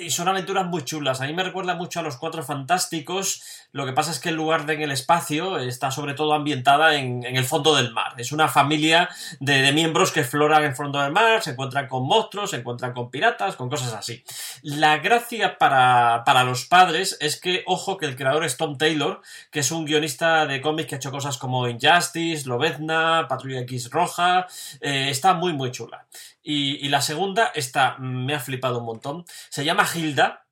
[0.01, 1.21] y son aventuras muy chulas.
[1.21, 3.43] A mí me recuerda mucho a los Cuatro Fantásticos.
[3.73, 6.97] Lo que pasa es que en lugar de en el espacio está sobre todo ambientada
[6.97, 8.15] en, el fondo del mar.
[8.17, 9.09] Es una familia
[9.41, 12.93] de, de, miembros que exploran el fondo del mar, se encuentran con monstruos, se encuentran
[12.93, 14.23] con piratas, con cosas así.
[14.63, 19.21] La gracia para, para los padres es que, ojo, que el creador es Tom Taylor,
[19.51, 23.91] que es un guionista de cómics que ha hecho cosas como Injustice, Lobezna, Patrulla X
[23.91, 24.47] Roja.
[24.81, 26.07] Eh, está muy, muy chula.
[26.43, 29.25] Y, la segunda, esta me ha flipado un montón.
[29.49, 30.47] Se llama Hilda.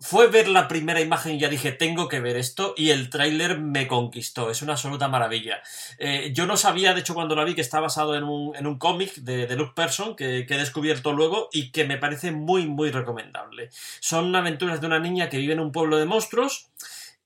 [0.00, 3.60] Fue ver la primera imagen y ya dije, tengo que ver esto, y el tráiler
[3.60, 4.50] me conquistó.
[4.50, 5.62] Es una absoluta maravilla.
[5.98, 8.66] Eh, yo no sabía, de hecho, cuando la vi, que está basado en un, en
[8.66, 12.32] un cómic de, de, Luke Person, que, que, he descubierto luego y que me parece
[12.32, 13.70] muy, muy recomendable.
[14.00, 16.68] Son aventuras de una niña que vive en un pueblo de monstruos.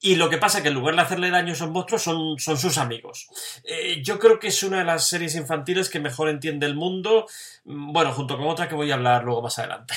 [0.00, 2.38] Y lo que pasa es que en lugar de hacerle daño a esos monstruos son,
[2.38, 3.28] son sus amigos.
[3.64, 7.26] Eh, yo creo que es una de las series infantiles que mejor entiende el mundo,
[7.64, 9.94] bueno, junto con otra que voy a hablar luego más adelante.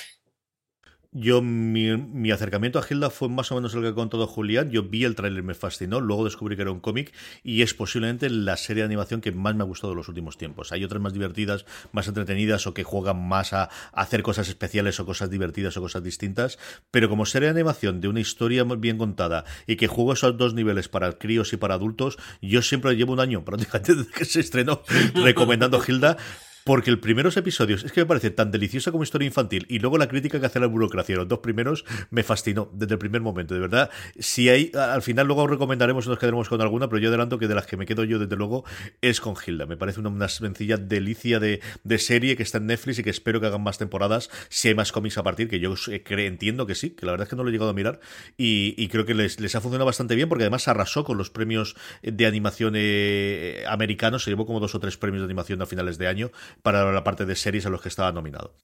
[1.13, 4.71] Yo, mi, mi, acercamiento a Hilda fue más o menos el que ha contado Julián.
[4.71, 5.99] Yo vi el tráiler, me fascinó.
[5.99, 9.53] Luego descubrí que era un cómic y es posiblemente la serie de animación que más
[9.53, 10.71] me ha gustado en los últimos tiempos.
[10.71, 15.01] Hay otras más divertidas, más entretenidas o que juegan más a, a hacer cosas especiales
[15.01, 16.57] o cosas divertidas o cosas distintas.
[16.91, 20.53] Pero como serie de animación de una historia bien contada y que juego esos dos
[20.53, 24.39] niveles para críos y para adultos, yo siempre llevo un año prácticamente desde que se
[24.39, 24.81] estrenó
[25.13, 26.15] recomendando Hilda
[26.63, 29.97] porque el primeros episodios es que me parece tan deliciosa como historia infantil y luego
[29.97, 33.53] la crítica que hace la burocracia, los dos primeros, me fascinó desde el primer momento,
[33.53, 33.89] de verdad.
[34.19, 37.47] Si hay, al final luego recomendaremos y nos quedaremos con alguna, pero yo adelanto que
[37.47, 38.63] de las que me quedo yo, desde luego,
[39.01, 39.65] es con Hilda.
[39.65, 43.41] Me parece una, sencilla delicia de, de, serie que está en Netflix y que espero
[43.41, 46.75] que hagan más temporadas, si hay más cómics a partir, que yo creo, entiendo que
[46.75, 47.99] sí, que la verdad es que no lo he llegado a mirar
[48.37, 51.29] y, y creo que les, les, ha funcionado bastante bien porque además arrasó con los
[51.29, 55.65] premios de animación eh, americanos, se llevó como dos o tres premios de animación a
[55.65, 58.55] finales de año para la parte de series a los que estaba nominado.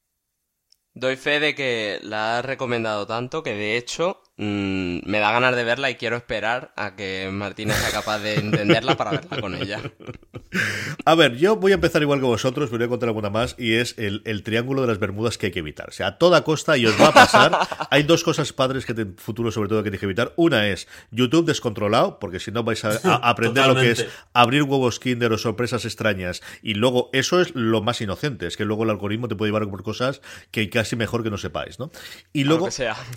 [0.93, 5.55] Doy fe de que la has recomendado tanto que de hecho mmm, me da ganas
[5.55, 9.55] de verla y quiero esperar a que Martina sea capaz de entenderla para verla con
[9.55, 9.81] ella.
[11.05, 13.55] A ver, yo voy a empezar igual que vosotros, pero voy a contar alguna más
[13.57, 15.89] y es el, el, triángulo de las Bermudas que hay que evitar.
[15.89, 17.57] O sea, a toda costa y os va a pasar.
[17.91, 20.33] hay dos cosas padres que en futuro sobre todo que hay que evitar.
[20.35, 24.63] Una es YouTube descontrolado, porque si no vais a, a aprender lo que es abrir
[24.63, 28.83] huevos Kinder o sorpresas extrañas y luego eso es lo más inocente, es que luego
[28.83, 30.21] el algoritmo te puede llevar por cosas
[30.51, 31.91] que casi mejor que no sepáis, ¿no?
[32.33, 32.69] Y luego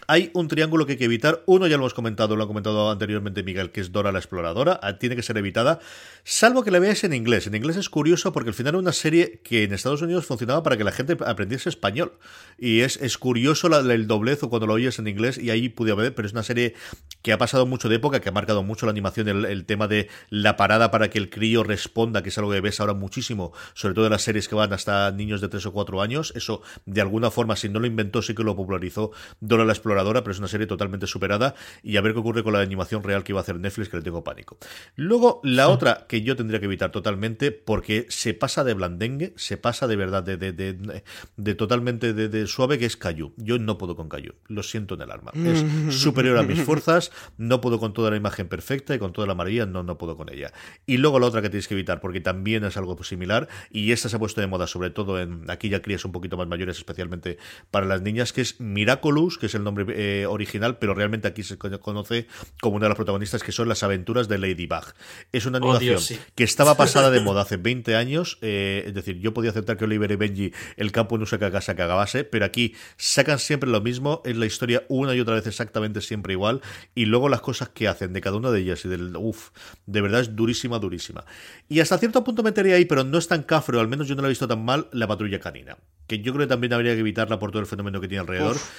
[0.06, 1.42] hay un triángulo que hay que evitar.
[1.46, 4.80] Uno ya lo hemos comentado, lo ha comentado anteriormente Miguel, que es Dora la Exploradora.
[4.98, 5.80] Tiene que ser evitada,
[6.24, 7.46] salvo que la veáis en inglés.
[7.46, 10.62] En inglés es curioso porque al final era una serie que en Estados Unidos funcionaba
[10.62, 12.12] para que la gente aprendiese español.
[12.58, 15.68] Y es, es curioso la, el doblez o cuando lo oyes en inglés y ahí
[15.68, 16.74] pude ver, pero es una serie
[17.22, 19.88] que ha pasado mucho de época, que ha marcado mucho la animación, el, el tema
[19.88, 23.52] de la parada para que el crío responda, que es algo que ves ahora muchísimo,
[23.74, 26.32] sobre todo en las series que van hasta niños de 3 o 4 años.
[26.36, 30.22] Eso, de alguna forma, si no lo inventó, sí que lo popularizó Dora la Exploradora,
[30.22, 33.24] pero es una serie totalmente superada y a ver qué ocurre con la animación real
[33.24, 34.58] que iba a hacer Netflix, que le tengo pánico.
[34.96, 35.72] Luego, la sí.
[35.72, 39.96] otra que yo tendría que evitar totalmente, porque se pasa de blandengue, se pasa de
[39.96, 41.02] verdad de, de, de,
[41.36, 43.32] de totalmente de, suave, que es Cayu.
[43.36, 45.32] Yo no puedo con Cayu, lo siento en el alma.
[45.34, 45.64] Es
[46.00, 49.34] superior a mis fuerzas, no puedo con toda la imagen perfecta y con toda la
[49.34, 50.52] maravilla, no, no puedo con ella.
[50.86, 54.08] Y luego la otra que tienes que evitar, porque también es algo similar, y esta
[54.08, 56.78] se ha puesto de moda, sobre todo en aquí ya crías un poquito más mayores,
[56.78, 57.38] especialmente
[57.70, 61.42] para las niñas, que es Miraculous, que es el nombre eh, original, pero realmente aquí
[61.42, 62.26] se conoce
[62.60, 64.84] como una de las protagonistas, que son las aventuras de Ladybug.
[65.32, 66.18] Es una animación oh, Dios, sí.
[66.34, 69.84] que estaba pasada de moda hace 20 años, eh, es decir, yo podía aceptar que
[69.84, 74.22] Oliver y Benji, el campo no se cagase, cagabase, pero aquí sacan siempre lo mismo,
[74.24, 76.60] es la historia una y otra vez exactamente siempre igual,
[76.94, 79.50] y luego las cosas que hacen de cada una de ellas, y del, uff,
[79.86, 81.24] de verdad es durísima, durísima.
[81.68, 84.14] Y hasta cierto punto metería ahí, pero no es tan cafre, o al menos yo
[84.14, 85.76] no la he visto tan mal, la patrulla canina,
[86.06, 88.56] que yo creo que también habría que evitarla por todo el fenómeno que tiene alrededor.
[88.56, 88.70] Uf.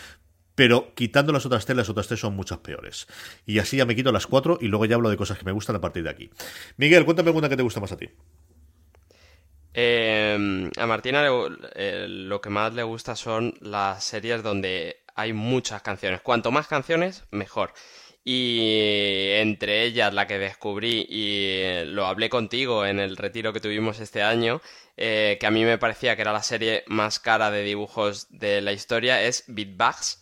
[0.56, 3.08] Pero quitando las otras tres, las otras tres son muchas peores.
[3.46, 5.52] Y así ya me quito las cuatro y luego ya hablo de cosas que me
[5.52, 6.30] gustan a partir de aquí.
[6.78, 8.10] Miguel, cuéntame alguna que te gusta más a ti.
[9.74, 11.26] Eh, a Martina
[11.76, 16.22] eh, lo que más le gusta son las series donde hay muchas canciones.
[16.22, 17.74] Cuanto más canciones, mejor.
[18.24, 24.00] Y entre ellas la que descubrí y lo hablé contigo en el retiro que tuvimos
[24.00, 24.62] este año,
[24.96, 28.62] eh, que a mí me parecía que era la serie más cara de dibujos de
[28.62, 30.22] la historia, es Beatbags,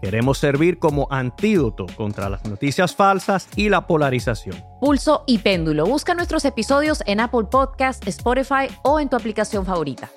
[0.00, 4.56] Queremos servir como antídoto contra las noticias falsas y la polarización.
[4.80, 5.86] Pulso y Péndulo.
[5.86, 10.10] Busca nuestros episodios en Apple Podcast, Spotify o en tu aplicación favorita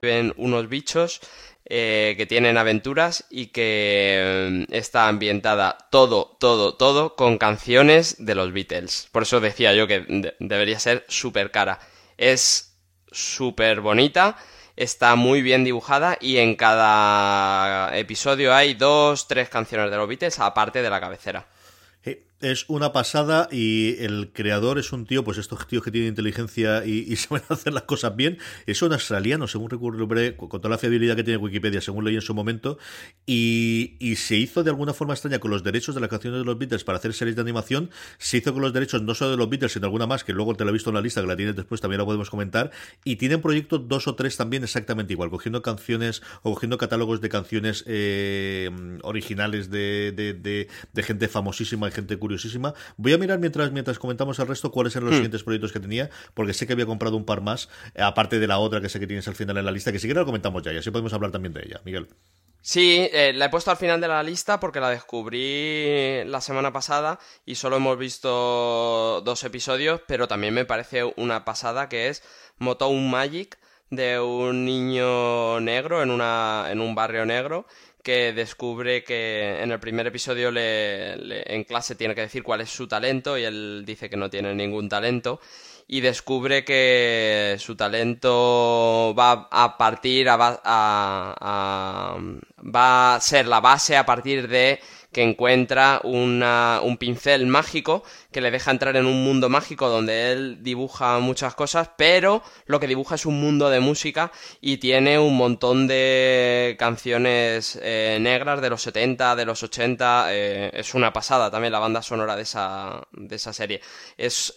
[0.00, 1.20] ven unos bichos
[1.64, 8.34] eh, que tienen aventuras y que mm, está ambientada todo, todo, todo con canciones de
[8.34, 9.08] los Beatles.
[9.12, 11.78] Por eso decía yo que debería ser súper cara.
[12.16, 12.78] Es
[13.12, 14.36] súper bonita,
[14.80, 20.38] está muy bien dibujada y en cada episodio hay dos, tres canciones de los Beatles
[20.38, 21.44] aparte de la cabecera.
[22.40, 26.86] Es una pasada y el creador es un tío, pues estos tíos que tienen inteligencia
[26.86, 28.38] y, y saben hacer las cosas bien.
[28.64, 32.22] Es un australiano, según recuerdo, con toda la fiabilidad que tiene Wikipedia, según leí en
[32.22, 32.78] su momento.
[33.26, 36.46] Y, y, se hizo de alguna forma extraña con los derechos de las canciones de
[36.46, 37.90] los Beatles para hacer series de animación.
[38.16, 40.54] Se hizo con los derechos no solo de los Beatles, sino alguna más, que luego
[40.54, 42.70] te la he visto en la lista, que la tienes después, también la podemos comentar.
[43.04, 47.28] Y tienen proyectos dos o tres también exactamente igual, cogiendo canciones o cogiendo catálogos de
[47.28, 48.70] canciones eh,
[49.02, 52.74] originales de, de, de, de gente famosísima y gente curiosísima.
[52.96, 55.16] Voy a mirar mientras, mientras comentamos el resto cuáles eran los hmm.
[55.16, 58.46] siguientes proyectos que tenía, porque sé que había comprado un par más, eh, aparte de
[58.46, 60.26] la otra que sé que tienes al final en la lista, que si quieres lo
[60.26, 61.80] comentamos ya y así podemos hablar también de ella.
[61.84, 62.08] Miguel.
[62.62, 66.72] Sí, eh, la he puesto al final de la lista porque la descubrí la semana
[66.72, 72.22] pasada y solo hemos visto dos episodios, pero también me parece una pasada que es
[72.58, 77.66] Motown Magic de un niño negro en, una, en un barrio negro
[78.02, 82.70] que descubre que en el primer episodio le, en clase tiene que decir cuál es
[82.70, 85.40] su talento y él dice que no tiene ningún talento
[85.92, 92.16] y descubre que su talento va a partir a, a,
[92.74, 94.80] va a ser la base a partir de
[95.12, 100.58] que encuentra un pincel mágico que le deja entrar en un mundo mágico donde él
[100.62, 105.36] dibuja muchas cosas, pero lo que dibuja es un mundo de música y tiene un
[105.36, 110.26] montón de canciones eh, negras de los 70, de los 80.
[110.30, 113.80] Eh, es una pasada también la banda sonora de esa, de esa serie.
[114.16, 114.54] Es.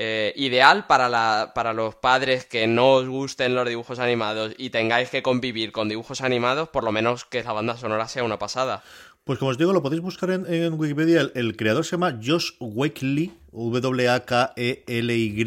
[0.00, 4.70] Eh, ideal para, la, para los padres que no os gusten los dibujos animados y
[4.70, 8.38] tengáis que convivir con dibujos animados, por lo menos que la banda sonora sea una
[8.38, 8.84] pasada.
[9.28, 11.30] Pues como os digo, lo podéis buscar en, Wikipedia.
[11.34, 15.38] El, creador se llama Josh Wakely, W-A-K-E-L-Y,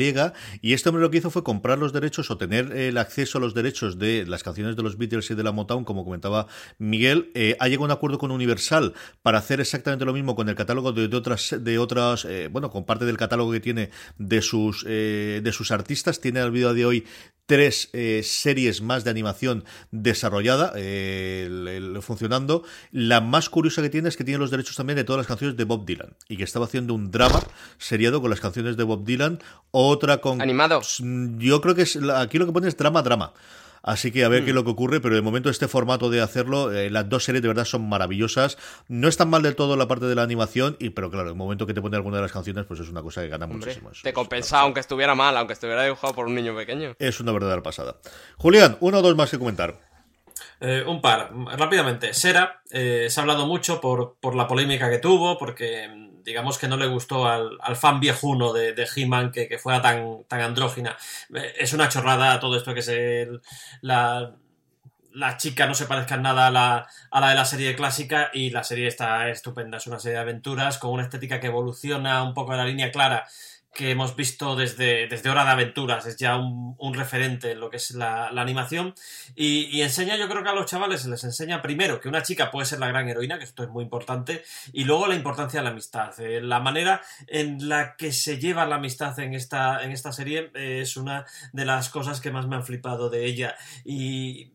[0.62, 3.42] y este hombre lo que hizo fue comprar los derechos o tener el acceso a
[3.42, 7.32] los derechos de las canciones de los Beatles y de la Motown, como comentaba Miguel.
[7.34, 10.56] Eh, ha llegado a un acuerdo con Universal para hacer exactamente lo mismo con el
[10.56, 14.86] catálogo de, otras, de otras eh, bueno, con parte del catálogo que tiene de sus,
[14.88, 16.20] eh, de sus artistas.
[16.20, 17.06] Tiene al día de hoy
[17.52, 22.64] tres eh, series más de animación desarrollada, eh, funcionando.
[22.94, 25.58] La más curiosa que tiene es que tiene los derechos también de todas las canciones
[25.58, 27.42] de Bob Dylan y que estaba haciendo un drama
[27.92, 29.40] seriado con las canciones de Bob Dylan,
[29.72, 30.42] otra con...
[30.42, 31.04] Animados.
[31.38, 33.34] Yo creo que es, aquí lo que pone es drama, drama.
[33.84, 34.60] Así que a ver qué es mm.
[34.60, 37.50] lo que ocurre, pero de momento este formato de hacerlo, eh, las dos series de
[37.50, 38.58] verdad son maravillosas.
[38.88, 41.68] No están mal del todo la parte de la animación, y pero claro, el momento
[41.68, 43.92] que te pone alguna de las canciones, pues es una cosa que gana muchísimo.
[44.02, 46.96] Te compensa, aunque estuviera mal, aunque estuviera dibujado por un niño pequeño.
[46.98, 47.98] Es una verdadera pasada.
[48.38, 49.80] Julián, uno o dos más que comentar.
[50.60, 52.14] Eh, un par, rápidamente.
[52.14, 56.68] Sera, eh, se ha hablado mucho por, por, la polémica que tuvo, porque digamos que
[56.68, 60.98] no le gustó al, fan viejuno de, de He-Man que, fuera tan, tan andrógina.
[61.34, 63.28] Eh, es una chorrada todo esto que se.
[63.82, 64.36] La,
[65.14, 68.50] la chica no se parezca nada a la, a la de la serie clásica y
[68.52, 69.78] la serie está estupenda.
[69.78, 72.92] Es una serie de aventuras con una estética que evoluciona un poco de la línea
[72.92, 73.28] clara
[73.74, 77.78] que hemos visto desde, desde Hora de Aventuras, es ya un, referente en lo que
[77.78, 78.94] es la, animación.
[79.34, 82.66] Y, enseña, yo creo que a los chavales les enseña primero que una chica puede
[82.66, 85.72] ser la gran heroína, que esto es muy importante, y luego la importancia de la
[85.72, 86.20] amistad.
[86.20, 90.52] Eh, la manera en la que se lleva la amistad en esta, en esta serie
[90.54, 93.56] eh, es una de las cosas que más me han flipado de ella.
[93.86, 94.52] Y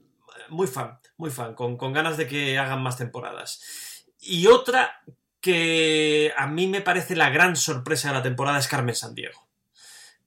[0.50, 4.04] muy fan, muy fan, con, con ganas de que hagan más temporadas.
[4.20, 5.00] Y otra
[5.40, 9.46] que a mí me parece la gran sorpresa de la temporada es Carmen Sandiego.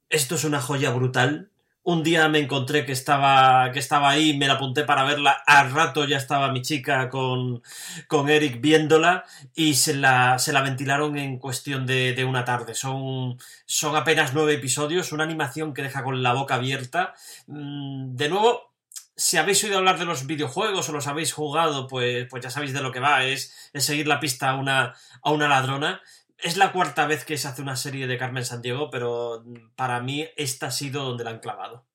[0.08, 1.50] Esto es una joya brutal.
[1.82, 5.42] Un día me encontré que estaba, que estaba ahí, me la apunté para verla.
[5.46, 7.62] Al rato ya estaba mi chica con,
[8.06, 12.74] con Eric viéndola y se la, se la ventilaron en cuestión de, de, una tarde.
[12.74, 17.14] Son, son apenas nueve episodios, una animación que deja con la boca abierta.
[17.46, 18.69] Mm, de nuevo,
[19.16, 22.72] si habéis oído hablar de los videojuegos o los habéis jugado, pues, pues ya sabéis
[22.72, 26.00] de lo que va, es, seguir la pista a una, a una ladrona.
[26.38, 29.44] Es la cuarta vez que se hace una serie de Carmen Sandiego, pero
[29.76, 31.86] para mí esta ha sido donde la han clavado.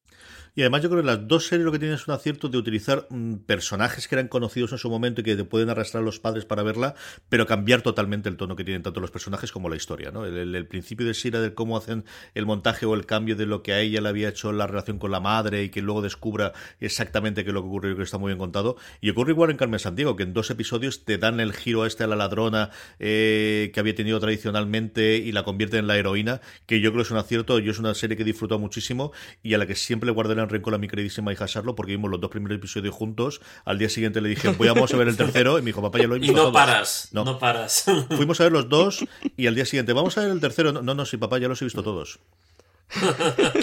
[0.56, 2.58] Y además yo creo que las dos series lo que tienen es un acierto de
[2.58, 6.22] utilizar mm, personajes que eran conocidos en su momento y que te pueden arrastrar los
[6.22, 6.96] padres para verla,
[7.28, 10.12] pero cambiar totalmente el tono que tienen tanto los personajes como la historia.
[10.12, 10.26] ¿no?
[10.26, 13.74] El, principio de Sira de cómo hacen el montaje o el cambio de lo que
[13.74, 17.44] a ella le había hecho la relación con la madre y que luego descubra exactamente
[17.44, 18.78] qué es lo que ocurrió, que está muy bien contado.
[19.02, 21.88] Y ocurre igual en Carmen Sandiego, que en dos episodios te dan el giro a
[21.88, 26.40] este a la ladrona eh, que había tenido tradicionalmente y la convierte en la heroína,
[26.66, 27.60] que yo creo que es un acierto.
[27.60, 29.12] Yo es una serie que he disfrutado muchísimo
[29.44, 32.10] y a la que siempre le guardaré rencor a mi queridísima hija Charlo porque vimos
[32.12, 33.42] los dos primeros episodios juntos.
[33.66, 35.58] Al día siguiente le dije, voy a ver el tercero.
[35.58, 36.34] Y me dijo, papá, ya lo he visto.
[36.34, 37.24] Y no paras, no.
[37.24, 37.86] no paras.
[38.16, 39.06] Fuimos a ver los dos
[39.38, 40.72] y al día siguiente, vamos a ver el tercero.
[40.72, 42.20] No, no, sí, papá, ya los he visto todos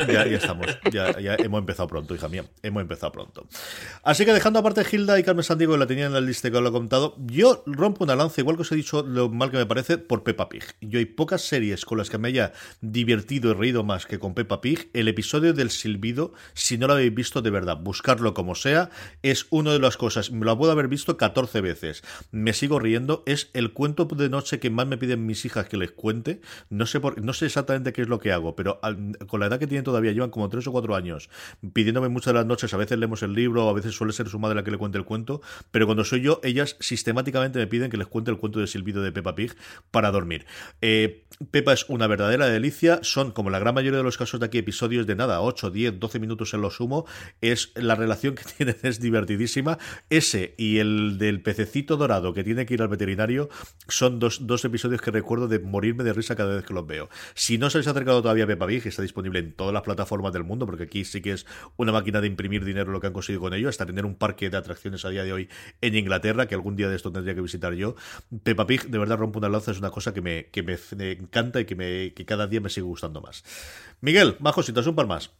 [0.08, 3.46] ya, estamos, ya, ya, hemos empezado pronto, hija mía, hemos empezado pronto.
[4.02, 6.56] Así que dejando aparte Hilda y Carmen Sandiego, que la tenía en la lista que
[6.56, 9.50] os lo he contado, yo rompo una lanza, igual que os he dicho lo mal
[9.50, 10.64] que me parece, por Peppa Pig.
[10.80, 14.34] Yo hay pocas series con las que me haya divertido y reído más que con
[14.34, 14.90] Peppa Pig.
[14.92, 18.90] El episodio del silbido, si no lo habéis visto de verdad, buscarlo como sea,
[19.22, 22.02] es una de las cosas, me lo puedo haber visto 14 veces.
[22.30, 25.76] Me sigo riendo, es el cuento de noche que más me piden mis hijas que
[25.76, 26.40] les cuente.
[26.70, 29.46] No sé, por, no sé exactamente qué es lo que hago, pero al, con la
[29.46, 31.28] edad que tienen todavía, llevan como tres o cuatro años
[31.72, 34.38] pidiéndome muchas de las noches, a veces leemos el libro, a veces suele ser su
[34.38, 37.90] madre la que le cuente el cuento, pero cuando soy yo, ellas sistemáticamente me piden
[37.90, 39.54] que les cuente el cuento de silbido de Peppa Pig
[39.90, 40.46] para dormir.
[40.80, 44.46] Eh, Peppa es una verdadera delicia, son como la gran mayoría de los casos de
[44.46, 47.06] aquí episodios de nada, 8, 10, 12 minutos en lo sumo,
[47.40, 49.78] es la relación que tienen es divertidísima.
[50.10, 53.48] Ese y el del pececito dorado que tiene que ir al veterinario
[53.88, 57.08] son dos, dos episodios que recuerdo de morirme de risa cada vez que los veo.
[57.34, 60.32] Si no se les ha acercado todavía a Peppa Pig, disponible en todas las plataformas
[60.32, 63.12] del mundo, porque aquí sí que es una máquina de imprimir dinero lo que han
[63.12, 65.48] conseguido con ello, hasta tener un parque de atracciones a día de hoy
[65.80, 67.94] en Inglaterra, que algún día de esto tendría que visitar yo.
[68.42, 70.76] Peppa Pig, de verdad, rompe una lanza, es una cosa que me, que me
[71.12, 73.44] encanta y que, me, que cada día me sigue gustando más.
[74.00, 75.30] Miguel, más cositas, un par más.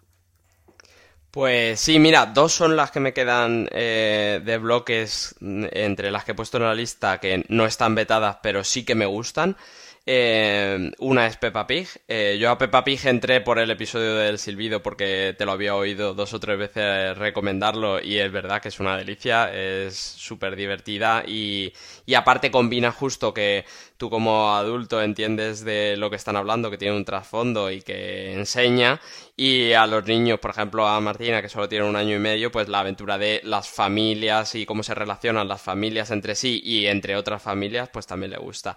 [1.33, 6.33] Pues sí, mira, dos son las que me quedan eh, de bloques entre las que
[6.33, 9.57] he puesto en la lista que no están vetadas, pero sí que me gustan.
[10.05, 11.87] Eh, una es Peppa Pig.
[12.09, 15.77] Eh, yo a Peppa Pig entré por el episodio del silbido porque te lo había
[15.77, 20.57] oído dos o tres veces recomendarlo y es verdad que es una delicia, es súper
[20.57, 21.73] divertida y,
[22.05, 23.65] y aparte combina justo que
[23.97, 28.33] tú como adulto entiendes de lo que están hablando, que tiene un trasfondo y que
[28.33, 29.01] enseña
[29.37, 32.51] y a los niños, por ejemplo a Martina que solo tiene un año y medio,
[32.51, 36.87] pues la aventura de las familias y cómo se relacionan las familias entre sí y
[36.87, 38.77] entre otras familias, pues también le gusta.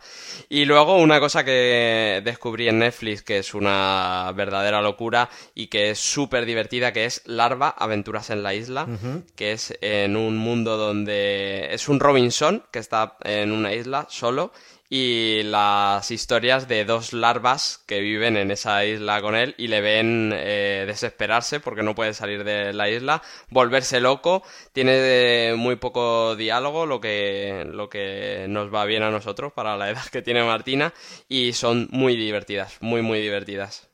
[0.49, 5.91] Y luego una cosa que descubrí en Netflix que es una verdadera locura y que
[5.91, 8.88] es súper divertida, que es Larva, Aventuras en la Isla,
[9.36, 14.51] que es en un mundo donde es un Robinson que está en una isla solo
[14.97, 19.81] y las historias de dos larvas que viven en esa isla con él y le
[19.81, 26.38] ven eh, desesperarse porque no puede salir de la isla, volverse loco, tiene muy poco
[26.38, 30.45] diálogo, lo que, lo que nos va bien a nosotros para la edad que tiene
[30.45, 30.93] Martina
[31.27, 33.89] y son muy divertidas, muy muy divertidas.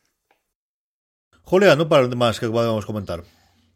[1.41, 3.23] Julia, no para más que podamos comentar.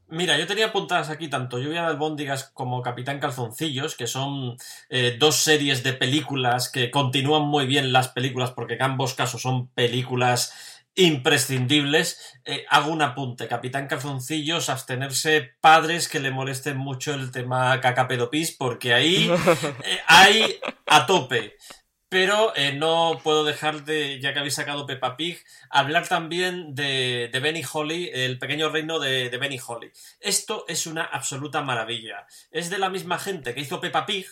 [0.07, 4.55] Mira, yo tenía apuntadas aquí tanto Lluvia de Albóndigas como Capitán Calzoncillos, que son
[4.89, 9.41] eh, dos series de películas que continúan muy bien las películas porque en ambos casos
[9.41, 10.53] son películas
[10.93, 12.39] imprescindibles.
[12.45, 18.51] Eh, hago un apunte, Capitán Calzoncillos, abstenerse padres que le molesten mucho el tema cacapedopis
[18.51, 19.29] porque ahí
[19.83, 21.55] eh, hay a tope.
[22.15, 25.38] Pero eh, no puedo dejar de, ya que habéis sacado Peppa Pig,
[25.69, 29.91] hablar también de, Benny Holly, el pequeño reino de, de Benny Holly.
[30.21, 32.25] Esto es una absoluta maravilla.
[32.51, 34.28] Es de la misma gente que hizo Peppa Pig,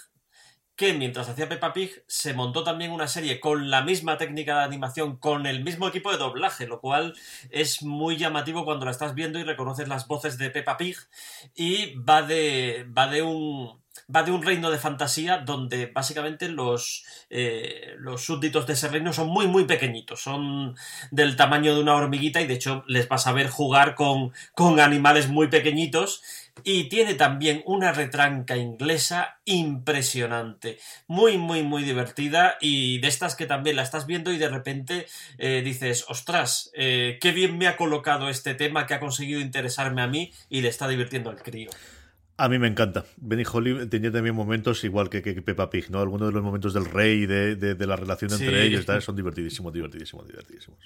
[0.77, 4.63] que mientras hacía Peppa Pig se montó también una serie con la misma técnica de
[4.63, 7.13] animación, con el mismo equipo de doblaje, lo cual
[7.49, 10.95] es muy llamativo cuando la estás viendo y reconoces las voces de Peppa Pig
[11.53, 13.82] y va de va de un
[14.13, 19.13] va de un reino de fantasía donde básicamente los, eh, los súbditos de ese reino
[19.13, 20.75] son muy muy pequeñitos, son
[21.11, 24.79] del tamaño de una hormiguita y de hecho les vas a ver jugar con, con
[24.79, 26.21] animales muy pequeñitos.
[26.63, 30.77] Y tiene también una retranca inglesa impresionante,
[31.07, 35.07] muy, muy, muy divertida y de estas que también la estás viendo y de repente
[35.39, 40.03] eh, dices, ostras, eh, qué bien me ha colocado este tema que ha conseguido interesarme
[40.03, 41.71] a mí y le está divirtiendo al crío.
[42.37, 43.05] A mí me encanta.
[43.17, 45.99] Benny Holly tenía también momentos igual que, que, Peppa Pig, ¿no?
[45.99, 50.27] Algunos de los momentos del rey, de, de, la relación entre ellos, son divertidísimos, divertidísimos,
[50.27, 50.79] divertidísimos.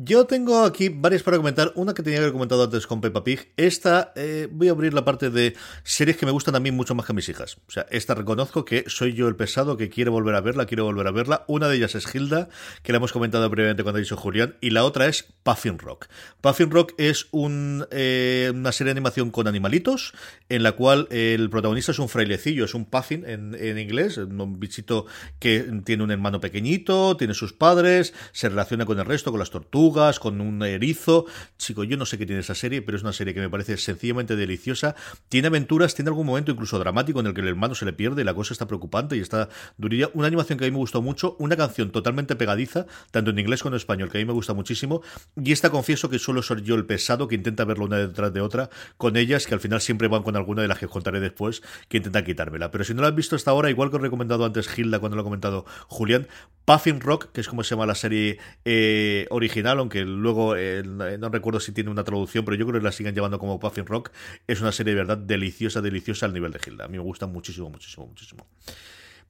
[0.00, 1.72] Yo tengo aquí varias para comentar.
[1.74, 3.48] Una que tenía que haber comentado antes con Peppa Pig.
[3.56, 6.94] Esta, eh, voy a abrir la parte de series que me gustan a mí mucho
[6.94, 7.56] más que a mis hijas.
[7.66, 10.84] O sea, esta reconozco que soy yo el pesado que quiere volver a verla, quiero
[10.84, 11.44] volver a verla.
[11.48, 12.48] Una de ellas es Hilda,
[12.84, 16.06] que la hemos comentado previamente cuando dicho Julián, y la otra es Puffin Rock.
[16.40, 20.12] Puffin Rock es un, eh, una serie de animación con animalitos,
[20.48, 24.60] en la cual el protagonista es un frailecillo, es un Puffin en, en inglés, un
[24.60, 25.06] bichito
[25.40, 29.50] que tiene un hermano pequeñito, tiene sus padres, se relaciona con el resto, con las
[29.50, 29.87] tortugas
[30.20, 31.24] con un erizo.
[31.56, 33.76] Chico, yo no sé qué tiene esa serie, pero es una serie que me parece
[33.76, 34.94] sencillamente deliciosa.
[35.28, 38.22] Tiene aventuras, tiene algún momento incluso dramático en el que el hermano se le pierde
[38.22, 40.10] y la cosa está preocupante y está durilla.
[40.14, 43.62] Una animación que a mí me gustó mucho, una canción totalmente pegadiza, tanto en inglés
[43.62, 45.02] como en español, que a mí me gusta muchísimo.
[45.42, 48.40] Y esta confieso que suelo ser yo el pesado que intenta verlo una detrás de
[48.40, 48.68] otra
[48.98, 51.96] con ellas, que al final siempre van con alguna de las que contaré después, que
[51.96, 52.70] intenta quitármela.
[52.70, 54.98] Pero si no la has visto hasta ahora, igual que os he recomendado antes Hilda
[54.98, 56.28] cuando lo ha comentado Julián,
[56.64, 61.28] Puffin Rock, que es como se llama la serie eh, original, aunque luego eh, no
[61.28, 64.10] recuerdo si tiene una traducción, pero yo creo que la siguen llevando como Puffin Rock.
[64.46, 66.84] Es una serie de verdad deliciosa, deliciosa al nivel de Hilda.
[66.84, 68.46] A mí me gusta muchísimo, muchísimo, muchísimo.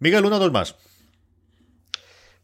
[0.01, 0.77] Miguel, uno o dos más.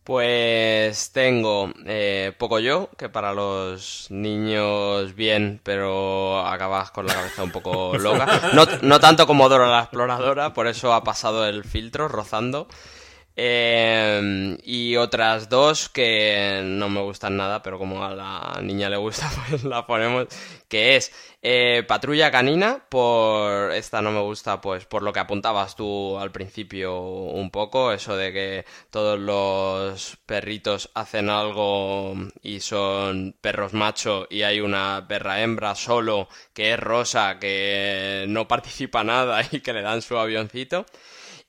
[0.05, 7.43] Pues tengo eh, Poco Yo, que para los niños bien, pero acabas con la cabeza
[7.43, 8.29] un poco loca.
[8.53, 12.69] No, no tanto como Dora la Exploradora, por eso ha pasado el filtro rozando.
[13.37, 18.97] Eh, y otras dos que no me gustan nada, pero como a la niña le
[18.97, 20.29] gusta, pues la ponemos.
[20.69, 21.13] Que es
[21.43, 26.33] eh, Patrulla Canina, por esta no me gusta, pues por lo que apuntabas tú al
[26.33, 34.27] principio un poco, eso de que todos los perritos hacen algo y son perros macho
[34.31, 39.73] y hay una perra hembra solo que es rosa, que no participa nada y que
[39.73, 40.87] le dan su avioncito.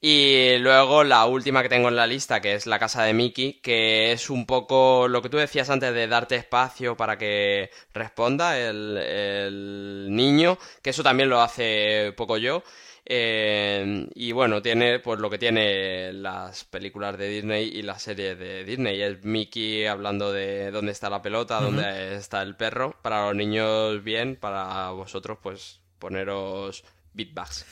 [0.07, 3.53] Y luego la última que tengo en la lista, que es La casa de Mickey,
[3.53, 8.55] que es un poco lo que tú decías antes de darte espacio para que responda
[8.59, 12.61] el, niño, que eso también lo hace poco yo.
[13.03, 18.37] Eh, y bueno, tiene pues lo que tiene las películas de Disney y las series
[18.37, 19.01] de Disney.
[19.01, 22.95] Es Mickey hablando de dónde está la pelota, dónde está el perro.
[23.01, 27.65] Para los niños bien, para vosotros pues poneros beatbags.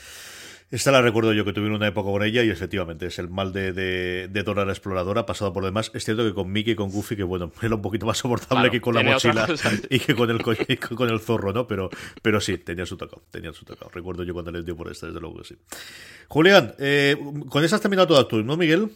[0.73, 3.53] Esta la recuerdo yo que tuve una época con ella y efectivamente es el mal
[3.53, 5.91] de, de, Dora la Exploradora pasado por lo demás.
[5.93, 8.71] Es cierto que con Mickey y con Goofy, que bueno, era un poquito más soportable
[8.71, 9.47] que con la mochila
[9.91, 11.67] y que con el, con el zorro, ¿no?
[11.67, 11.91] Pero,
[12.23, 13.91] pero sí, tenía su tocado, tenía su tocado.
[13.93, 15.57] Recuerdo yo cuando les dio por esta, desde luego que sí.
[16.27, 17.17] Julián, eh,
[17.49, 18.89] con esa has terminado todas tú, ¿no, Miguel?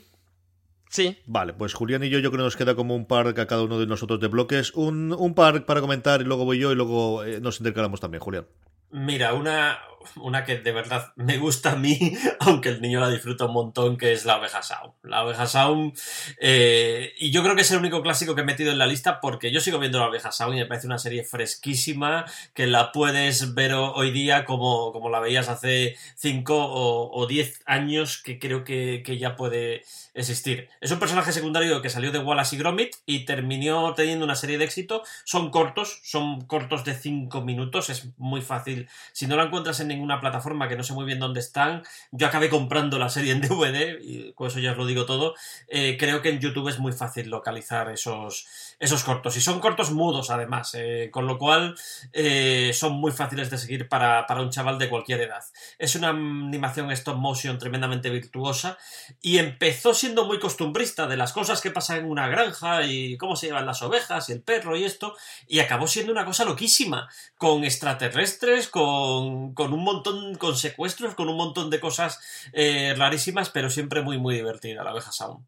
[0.90, 1.16] Sí.
[1.28, 3.62] Vale, pues Julián y yo, yo creo que nos queda como un par a cada
[3.62, 4.74] uno de nosotros de bloques.
[4.74, 8.24] Un, un par para comentar y luego voy yo y luego eh, nos intercalamos también,
[8.24, 8.48] Julián.
[8.90, 9.78] Mira, una,
[10.16, 13.98] una que de verdad me gusta a mí, aunque el niño la disfruta un montón,
[13.98, 14.94] que es la oveja Sound.
[15.04, 15.98] La oveja Sound,
[16.40, 19.20] eh, y yo creo que es el único clásico que he metido en la lista
[19.20, 22.92] porque yo sigo viendo la oveja Sound y me parece una serie fresquísima que la
[22.92, 28.64] puedes ver hoy día como, como la veías hace 5 o 10 años, que creo
[28.64, 29.84] que, que ya puede
[30.14, 30.70] existir.
[30.82, 34.58] Es un personaje secundario que salió de Wallace y Gromit y terminó teniendo una serie
[34.58, 35.04] de éxito.
[35.24, 38.90] Son cortos, son cortos de 5 minutos, es muy fácil.
[39.14, 42.28] Si no la encuentras en ninguna plataforma, que no sé muy bien dónde están, yo
[42.28, 45.36] acabé comprando la serie en DVD, y con eso ya os lo digo todo.
[45.68, 49.36] Eh, creo que en YouTube es muy fácil localizar esos, esos cortos.
[49.38, 51.76] Y son cortos mudos, además, eh, con lo cual
[52.14, 55.44] eh, son muy fáciles de seguir para, para un chaval de cualquier edad.
[55.78, 58.78] Es una animación stop motion tremendamente virtuosa
[59.22, 63.36] y empezó siendo muy costumbrista de las cosas que pasan en una granja y cómo
[63.36, 65.16] se llevan las ovejas y el perro y esto,
[65.48, 71.30] y acabó siendo una cosa loquísima, con extraterrestres, con, con un montón, con secuestros, con
[71.30, 72.20] un montón de cosas
[72.54, 75.46] eh, rarísimas, pero siempre muy, muy divertida la oveja Sound.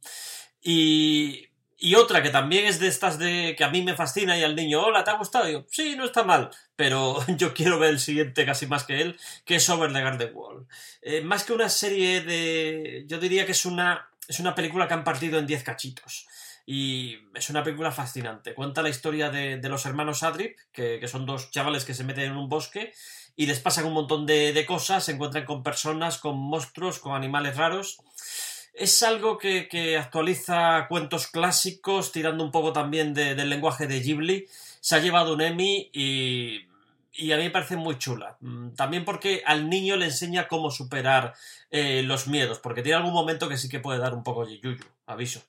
[0.62, 1.49] Y
[1.82, 4.54] Y otra que también es de estas de que a mí me fascina y al
[4.54, 5.48] niño, hola, ¿te ha gustado?
[5.48, 9.02] Y yo, sí, no está mal, pero yo quiero ver el siguiente casi más que
[9.02, 10.68] él, que es Over the Garden Wall.
[11.02, 13.06] Eh, más que una serie de...
[13.08, 16.28] yo diría que es una, es una película que han partido en 10 cachitos.
[16.66, 18.54] Y es una película fascinante.
[18.54, 22.38] Cuenta la historia de, los hermanos Adrip, que, son dos chavales que se meten en
[22.38, 22.92] un bosque
[23.38, 27.16] y les pasan un montón de, de cosas, se encuentran con personas, con monstruos, con
[27.16, 28.00] animales raros
[28.74, 34.48] es algo que, actualiza cuentos clásicos, tirando un poco también del lenguaje de Ghibli.
[34.80, 36.66] Se ha llevado un Emmy y,
[37.32, 38.38] a mí me parece muy chula.
[38.40, 41.34] Mm, también porque al niño le enseña cómo superar
[41.72, 44.60] eh, los miedos, porque tiene algún momento que sí que puede dar un poco de
[44.60, 45.42] yuyu, aviso.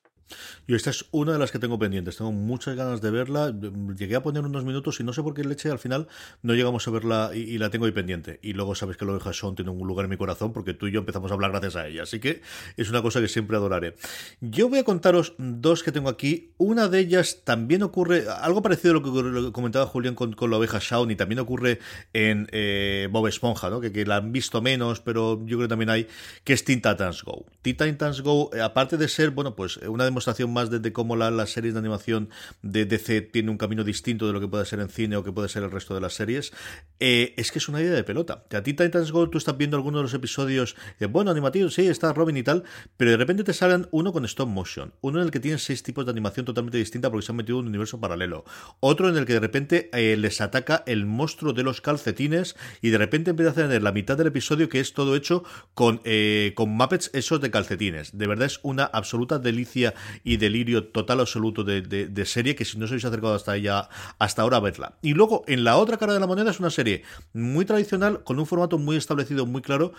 [0.67, 3.53] Yo esta es una de las que tengo pendientes, tengo muchas ganas de verla.
[3.97, 6.07] Llegué a poner unos minutos y no sé por qué leche al final
[6.41, 8.39] no llegamos a verla y, la tengo ahí pendiente.
[8.41, 10.87] Y luego sabes que lo de Sean tiene un lugar en mi corazón porque tú
[10.87, 12.03] y yo empezamos a hablar gracias a ella.
[12.03, 12.41] Así que
[12.77, 13.95] es una cosa que siempre adoraré.
[14.39, 16.53] Yo voy a contaros dos que tengo aquí.
[16.57, 20.79] Una de ellas también ocurre, algo parecido a lo que, comentaba Julián con, la oveja
[20.81, 21.79] Shaun y también ocurre
[22.13, 23.81] en eh, Bob Esponja, ¿no?
[23.81, 26.07] que, la han visto menos, pero yo creo que también hay,
[26.43, 27.45] que es Teen Titans Go.
[27.61, 31.31] Teen Titans Go, eh, aparte de ser, bueno, pues una demostración más de, cómo la,
[31.31, 32.29] las series de animación
[32.61, 35.31] de DC tiene un camino distinto de lo que puede ser en cine o que
[35.31, 36.51] puede ser el resto de las series,
[36.99, 38.43] eh, es que es una idea de pelota.
[38.51, 41.87] A ti Titans Go tú estás viendo algunos de los episodios, de, bueno, animativo, sí,
[41.87, 42.63] está Robin y tal,
[42.97, 45.83] pero de repente te salen uno con stop motion, uno en el que tiene seis
[45.83, 48.45] tipos de animación totalmente distinta porque se han metido en un universo paralelo,
[48.79, 52.89] otro en el que de repente eh, les ataca el monstruo de los calcetines y
[52.89, 55.43] de repente empieza a tener la mitad del episodio que es todo hecho
[55.73, 58.17] con, eh, con Muppets esos de calcetines.
[58.17, 59.93] De verdad es una absoluta delicia
[60.23, 63.89] y delirio total absoluto de, serie que si no os habéis acercado hasta ella
[64.19, 64.97] hasta ahora verla.
[65.01, 67.03] Y luego en la otra cara de la moneda es una serie
[67.33, 69.93] muy tradicional con un formato muy establecido, muy claro,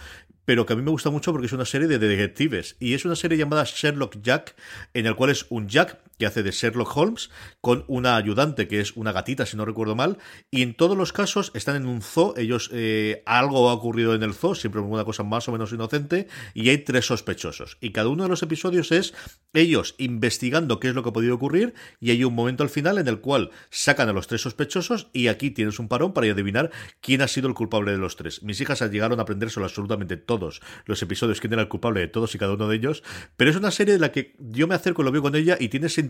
[0.45, 3.05] pero que a mí me gusta mucho porque es una serie de detectives y es
[3.05, 4.55] una serie llamada Sherlock Jack
[4.95, 8.79] en el cual es un Jack que hace de Sherlock Holmes con una ayudante que
[8.79, 10.19] es una gatita si no recuerdo mal
[10.53, 14.23] y en todos los casos están en un zoo ellos eh, algo ha ocurrido en
[14.23, 18.09] el zoo siempre una cosa más o menos inocente y hay tres sospechosos y cada
[18.09, 19.15] uno de los episodios es
[19.53, 22.99] ellos investigando qué es lo que ha podido ocurrir y hay un momento al final
[22.99, 26.71] en el cual sacan a los tres sospechosos y aquí tienes un parón para adivinar
[27.01, 28.45] quién ha sido el culpable de los tres.
[28.45, 32.07] Mis hijas llegaron a aprender sobre absolutamente todos los episodios, quién era el culpable de
[32.07, 33.03] todos y cada uno de ellos,
[33.37, 35.69] pero es una serie de la que yo me acerco, lo veo con ella y
[35.69, 36.01] tiene esa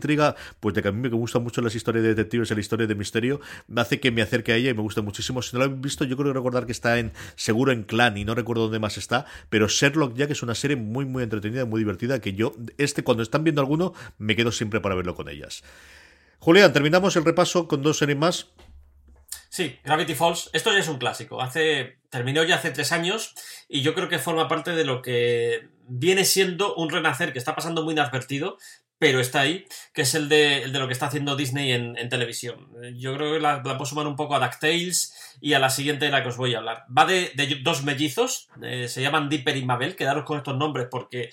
[0.59, 2.87] pues de que a mí me gustan mucho las historias de detectives y la historia
[2.87, 5.41] de misterio, me hace que me acerque a ella y me gusta muchísimo.
[5.41, 8.25] Si no lo habéis visto, yo creo recordar que está en seguro en Clan y
[8.25, 11.79] no recuerdo dónde más está, pero Sherlock Jack es una serie muy muy entretenida, muy
[11.79, 15.63] divertida que yo este cuando están viendo alguno me quedo siempre para verlo con ellas.
[16.39, 18.47] Julián, terminamos el repaso con dos series más.
[19.49, 20.49] Sí, Gravity Falls.
[20.51, 21.39] Esto ya es un clásico.
[21.39, 23.35] Hace terminó ya hace tres años
[23.69, 27.55] y yo creo que forma parte de lo que viene siendo un renacer que está
[27.55, 28.57] pasando muy inadvertido,
[28.99, 32.69] pero está ahí, que es el de, lo que está haciendo Disney en, televisión.
[32.95, 36.05] Yo creo que la, la, puedo sumar un poco a DuckTales y a la siguiente
[36.05, 36.85] de la que os voy a hablar.
[36.95, 37.31] Va de,
[37.63, 41.31] dos mellizos, eh, se llaman Dipper y Mabel, quedaros con estos nombres porque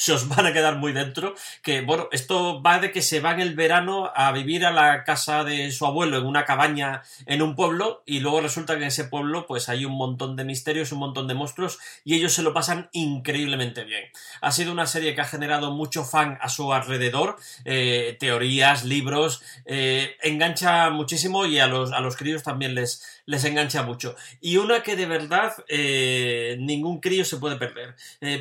[0.00, 1.34] se os van a quedar muy dentro.
[1.62, 5.44] Que bueno, esto va de que se van el verano a vivir a la casa
[5.44, 9.04] de su abuelo en una cabaña en un pueblo y luego resulta que en ese
[9.04, 12.54] pueblo pues hay un montón de misterios, un montón de monstruos y ellos se lo
[12.54, 14.04] pasan increíblemente bien.
[14.40, 17.36] Ha sido una serie que ha generado mucho fan a su alrededor,
[17.66, 23.44] eh, teorías, libros, eh, engancha muchísimo y a los, a los críos también les, les
[23.44, 24.16] engancha mucho.
[24.40, 27.96] Y una que de verdad eh, ningún crío se puede perder.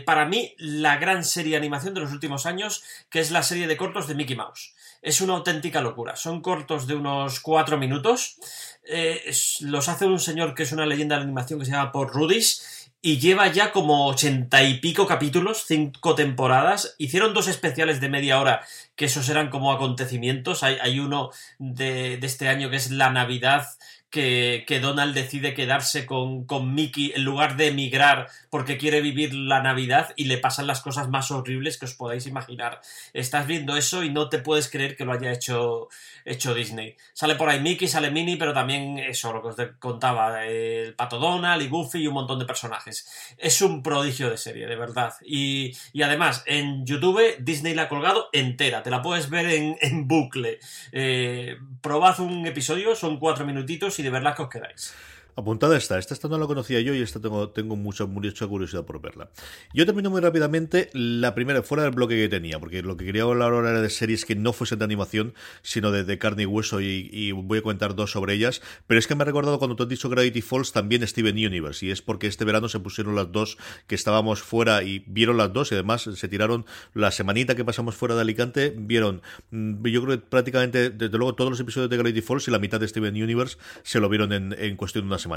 [0.06, 3.68] Para mí, la gran serie de animación de los últimos años, que es la serie
[3.68, 4.74] de cortos de Mickey Mouse.
[5.02, 6.16] Es una auténtica locura.
[6.16, 8.38] Son cortos de unos cuatro minutos.
[8.84, 9.32] Eh,
[9.62, 12.10] los hace un señor que es una leyenda de la animación que se llama Paul
[12.10, 16.96] Rudis y lleva ya como ochenta y pico capítulos, cinco temporadas.
[16.98, 18.62] Hicieron dos especiales de media hora,
[18.96, 20.64] que esos eran como acontecimientos.
[20.64, 23.68] Hay, hay uno de, de, este año que es la Navidad,
[24.10, 29.62] que, Donald decide quedarse con, con, Mickey en lugar de emigrar porque quiere vivir la
[29.62, 32.82] Navidad y le pasan las cosas más horribles que os podáis imaginar.
[33.14, 35.90] Estás viendo eso y no te puedes creer que lo haya hecho,
[36.26, 36.96] hecho Disney.
[37.14, 41.20] Sale por ahí Mickey, sale Minnie, pero también eso, lo que os contaba, el Pato
[41.20, 43.08] Donald y Goofy y un montón de personajes.
[43.38, 45.14] Es un prodigio de serie, de verdad.
[45.24, 50.08] Y, además, en YouTube Disney la ha colgado entera, te la puedes ver en, en
[50.08, 50.60] bucle.
[50.92, 54.96] Eh, probad un episodio, son cuatro minutitos y de verdad que os quedáis.
[55.40, 58.84] Apuntada está, esta, esta no la conocía yo y esta tengo, tengo mucha, mucha curiosidad
[58.84, 59.30] por verla.
[59.74, 63.24] Yo termino muy rápidamente la primera, fuera del bloque que tenía, porque lo que quería
[63.24, 66.82] hablar ahora era de series que no fuesen de animación, sino de, carne y hueso,
[66.82, 68.62] y, voy a comentar dos sobre ellas.
[68.86, 71.86] Pero es que me ha recordado cuando tú has dicho Gravity Falls, también Steven Universe,
[71.86, 75.54] y es porque este verano se pusieron las dos que estábamos fuera y vieron las
[75.54, 79.22] dos, y además se tiraron la semanita que pasamos fuera de Alicante, vieron,
[79.52, 82.60] mm, yo creo que prácticamente, desde luego, todos los episodios de Gravity Falls y la
[82.60, 85.29] mitad de Steven Universe se lo vieron en, en cuestión de una semana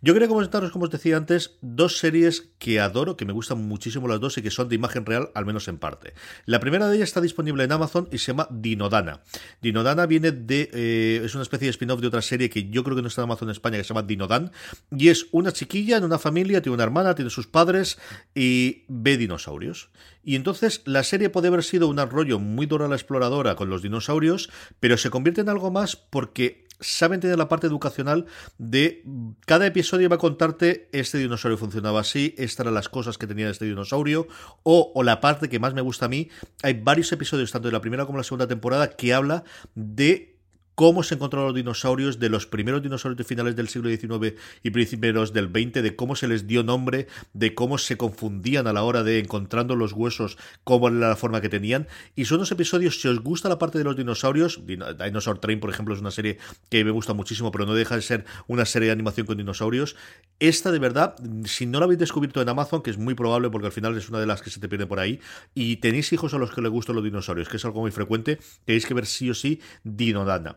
[0.00, 4.08] Yo quería comentaros, como os decía antes, dos series que adoro, que me gustan muchísimo
[4.08, 6.14] las dos y que son de imagen real, al menos en parte.
[6.44, 9.22] La primera de ellas está disponible en Amazon y se llama Dinodana.
[9.60, 10.70] Dinodana viene de.
[10.72, 13.22] Eh, es una especie de spin-off de otra serie que yo creo que no está
[13.22, 14.52] en Amazon en España, que se llama Dinodan.
[14.96, 17.98] Y es una chiquilla en una familia, tiene una hermana, tiene sus padres
[18.34, 19.90] y ve dinosaurios.
[20.22, 23.82] Y entonces la serie puede haber sido un rollo muy dura la exploradora con los
[23.82, 24.50] dinosaurios,
[24.80, 28.26] pero se convierte en algo más porque saben tener la parte educacional
[28.58, 29.04] de
[29.46, 33.50] cada episodio va a contarte este dinosaurio funcionaba así, estas eran las cosas que tenía
[33.50, 34.26] este dinosaurio,
[34.62, 36.28] o, o la parte que más me gusta a mí,
[36.62, 40.35] hay varios episodios, tanto de la primera como la segunda temporada, que habla de
[40.76, 44.70] cómo se encontraron los dinosaurios, de los primeros dinosaurios de finales del siglo XIX y
[44.70, 48.84] principios del XX, de cómo se les dio nombre, de cómo se confundían a la
[48.84, 51.88] hora de encontrando los huesos, cómo era la forma que tenían.
[52.14, 55.70] Y son dos episodios, si os gusta la parte de los dinosaurios, Dinosaur Train, por
[55.70, 56.36] ejemplo, es una serie
[56.68, 59.96] que me gusta muchísimo, pero no deja de ser una serie de animación con dinosaurios.
[60.40, 61.16] Esta, de verdad,
[61.46, 64.10] si no la habéis descubierto en Amazon, que es muy probable porque al final es
[64.10, 65.20] una de las que se te pierde por ahí,
[65.54, 68.38] y tenéis hijos a los que les gustan los dinosaurios, que es algo muy frecuente,
[68.66, 70.56] tenéis que ver sí o sí Dinodana.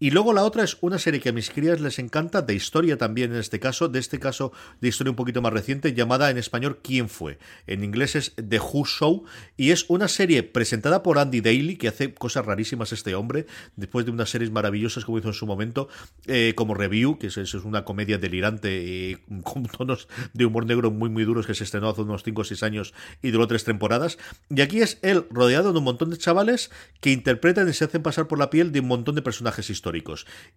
[0.00, 2.98] Y luego la otra es una serie que a mis crías les encanta, de historia
[2.98, 6.36] también en este caso, de este caso de historia un poquito más reciente, llamada en
[6.36, 7.38] español ¿Quién fue?
[7.66, 9.24] En inglés es The Who Show,
[9.56, 14.04] y es una serie presentada por Andy Daly, que hace cosas rarísimas este hombre, después
[14.04, 15.88] de unas series maravillosas como hizo en su momento,
[16.26, 21.08] eh, como Review, que es, una comedia delirante eh, con tonos de humor negro muy
[21.08, 24.18] muy duros que se estrenó hace unos 5 o 6 años y duró tres temporadas.
[24.50, 26.70] Y aquí es él rodeado de un montón de chavales
[27.00, 29.93] que interpretan y se hacen pasar por la piel de un montón de personajes históricos.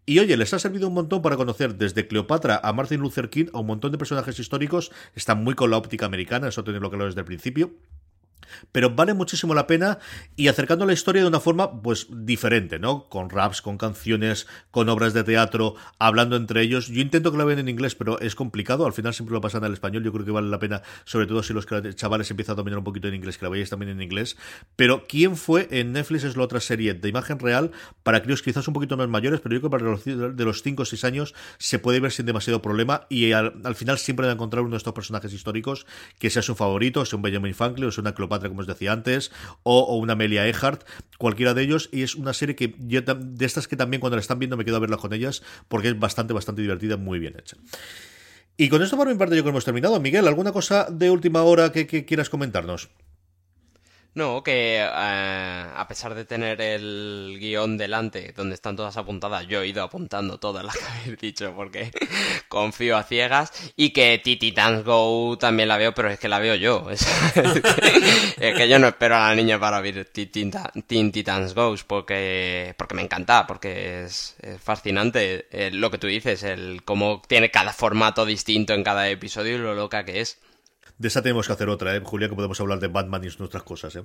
[0.05, 3.45] Y oye, les ha servido un montón para conocer desde Cleopatra a Martin Luther King
[3.53, 4.91] a un montón de personajes históricos.
[5.15, 7.71] Están muy con la óptica americana, eso lo claro desde el principio.
[8.71, 9.99] Pero vale muchísimo la pena
[10.35, 13.09] y acercando la historia de una forma pues diferente, ¿no?
[13.09, 16.87] Con raps, con canciones, con obras de teatro, hablando entre ellos.
[16.87, 18.85] Yo intento que la vean en inglés, pero es complicado.
[18.85, 20.03] Al final siempre lo pasan al español.
[20.03, 21.65] Yo creo que vale la pena, sobre todo si los
[21.95, 24.37] chavales empiezan a dominar un poquito en inglés, que la veáis también en inglés.
[24.75, 26.23] Pero ¿quién fue en Netflix?
[26.23, 27.71] Es la otra serie de imagen real
[28.03, 30.61] para críos quizás un poquito más mayores, pero yo creo que para los de los
[30.61, 34.31] 5 o 6 años se puede ver sin demasiado problema y al, final siempre van
[34.31, 35.85] a encontrar uno de estos personajes históricos
[36.19, 38.91] que sea su favorito, sea un Benjamin Franklin o sea una Cleopatra como os decía
[38.91, 39.31] antes,
[39.63, 40.83] o, una Amelia Earhart,
[41.17, 44.21] cualquiera de ellos, y es una serie que yo de estas que también cuando la
[44.21, 47.35] están viendo me quedo a verla con ellas, porque es bastante, bastante divertida, muy bien
[47.39, 47.57] hecha.
[48.57, 49.99] Y con esto por mi parte yo creo que hemos terminado.
[49.99, 52.89] Miguel, ¿alguna cosa de última hora que quieras comentarnos?
[54.17, 59.61] No, que eh, a pesar de tener el guion delante, donde están todas apuntadas, yo
[59.61, 61.91] he ido apuntando todas las que habéis dicho porque
[62.49, 63.51] confío a ciegas.
[63.75, 66.87] Y que Titans Go también la veo, pero es que la veo yo.
[68.39, 72.95] Es, que yo no espero a la niña para ver Teen Titans Go porque, porque
[72.95, 78.25] me encanta, porque es, fascinante eh, lo que tú dices, el cómo tiene cada formato
[78.25, 80.39] distinto en cada episodio y lo loca que es.
[80.97, 82.01] De esa tenemos que hacer otra, ¿eh?
[82.03, 84.03] Julia, que podemos hablar de Batman y nuestras cosas, ¿eh?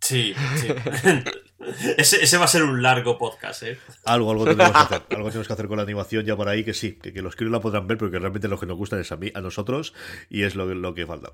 [0.00, 0.68] Sí, sí.
[1.96, 3.78] ese, va a ser un largo podcast, ¿eh?
[4.04, 5.02] Algo, algo tenemos que hacer.
[5.10, 7.52] Algo tenemos que hacer con la animación ya por ahí, que sí, que, los críos
[7.52, 9.94] la podrán ver, porque realmente lo que nos gusta es a mí, a nosotros,
[10.28, 11.32] y es lo, lo que falta.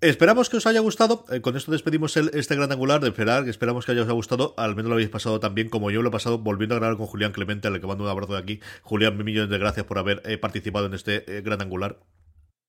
[0.00, 1.24] Esperamos que os haya gustado.
[1.30, 3.44] Eh, con esto despedimos el, este gran angular de esperar.
[3.44, 4.54] Que esperamos que haya os haya gustado.
[4.56, 6.96] Al menos lo habéis pasado tan bien como yo lo he pasado volviendo a grabar
[6.96, 8.60] con Julián Clemente, al que mando un abrazo de aquí.
[8.82, 11.98] Julián, mil millones de gracias por haber eh, participado en este gran angular.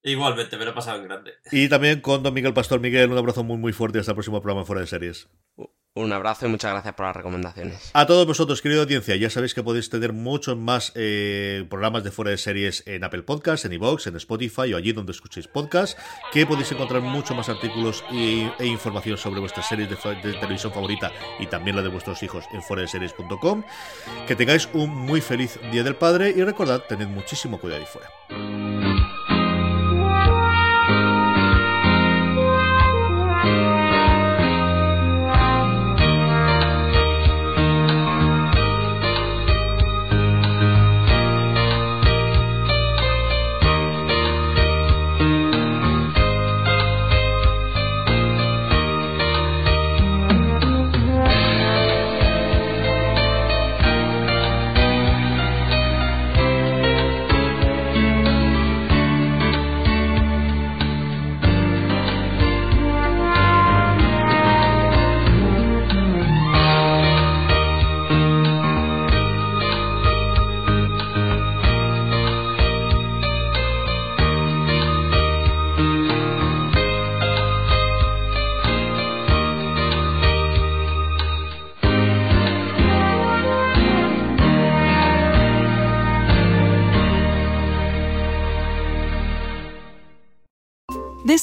[0.04, 1.34] Igualmente, me lo he pasado en grande.
[1.52, 2.80] Y también con don Miguel Pastor.
[2.80, 5.28] Miguel, un abrazo muy muy fuerte hasta el próximo programa Fuera de Series.
[5.95, 7.89] Un abrazo y muchas gracias por las recomendaciones.
[7.93, 12.12] A todos vosotros, querida audiencia, ya sabéis que podéis tener muchos más eh, programas de
[12.12, 16.00] fuera de series en Apple Podcasts, en iVoox, en Spotify o allí donde escuchéis podcasts,
[16.32, 19.97] que podéis encontrar mucho más artículos e información sobre vuestras series de,
[20.34, 23.64] televisión favorita y también la de vuestros hijos en fuera de series.com.
[24.28, 28.68] Que tengáis un muy feliz Día del Padre y recordad, tened muchísimo cuidado ahí fuera.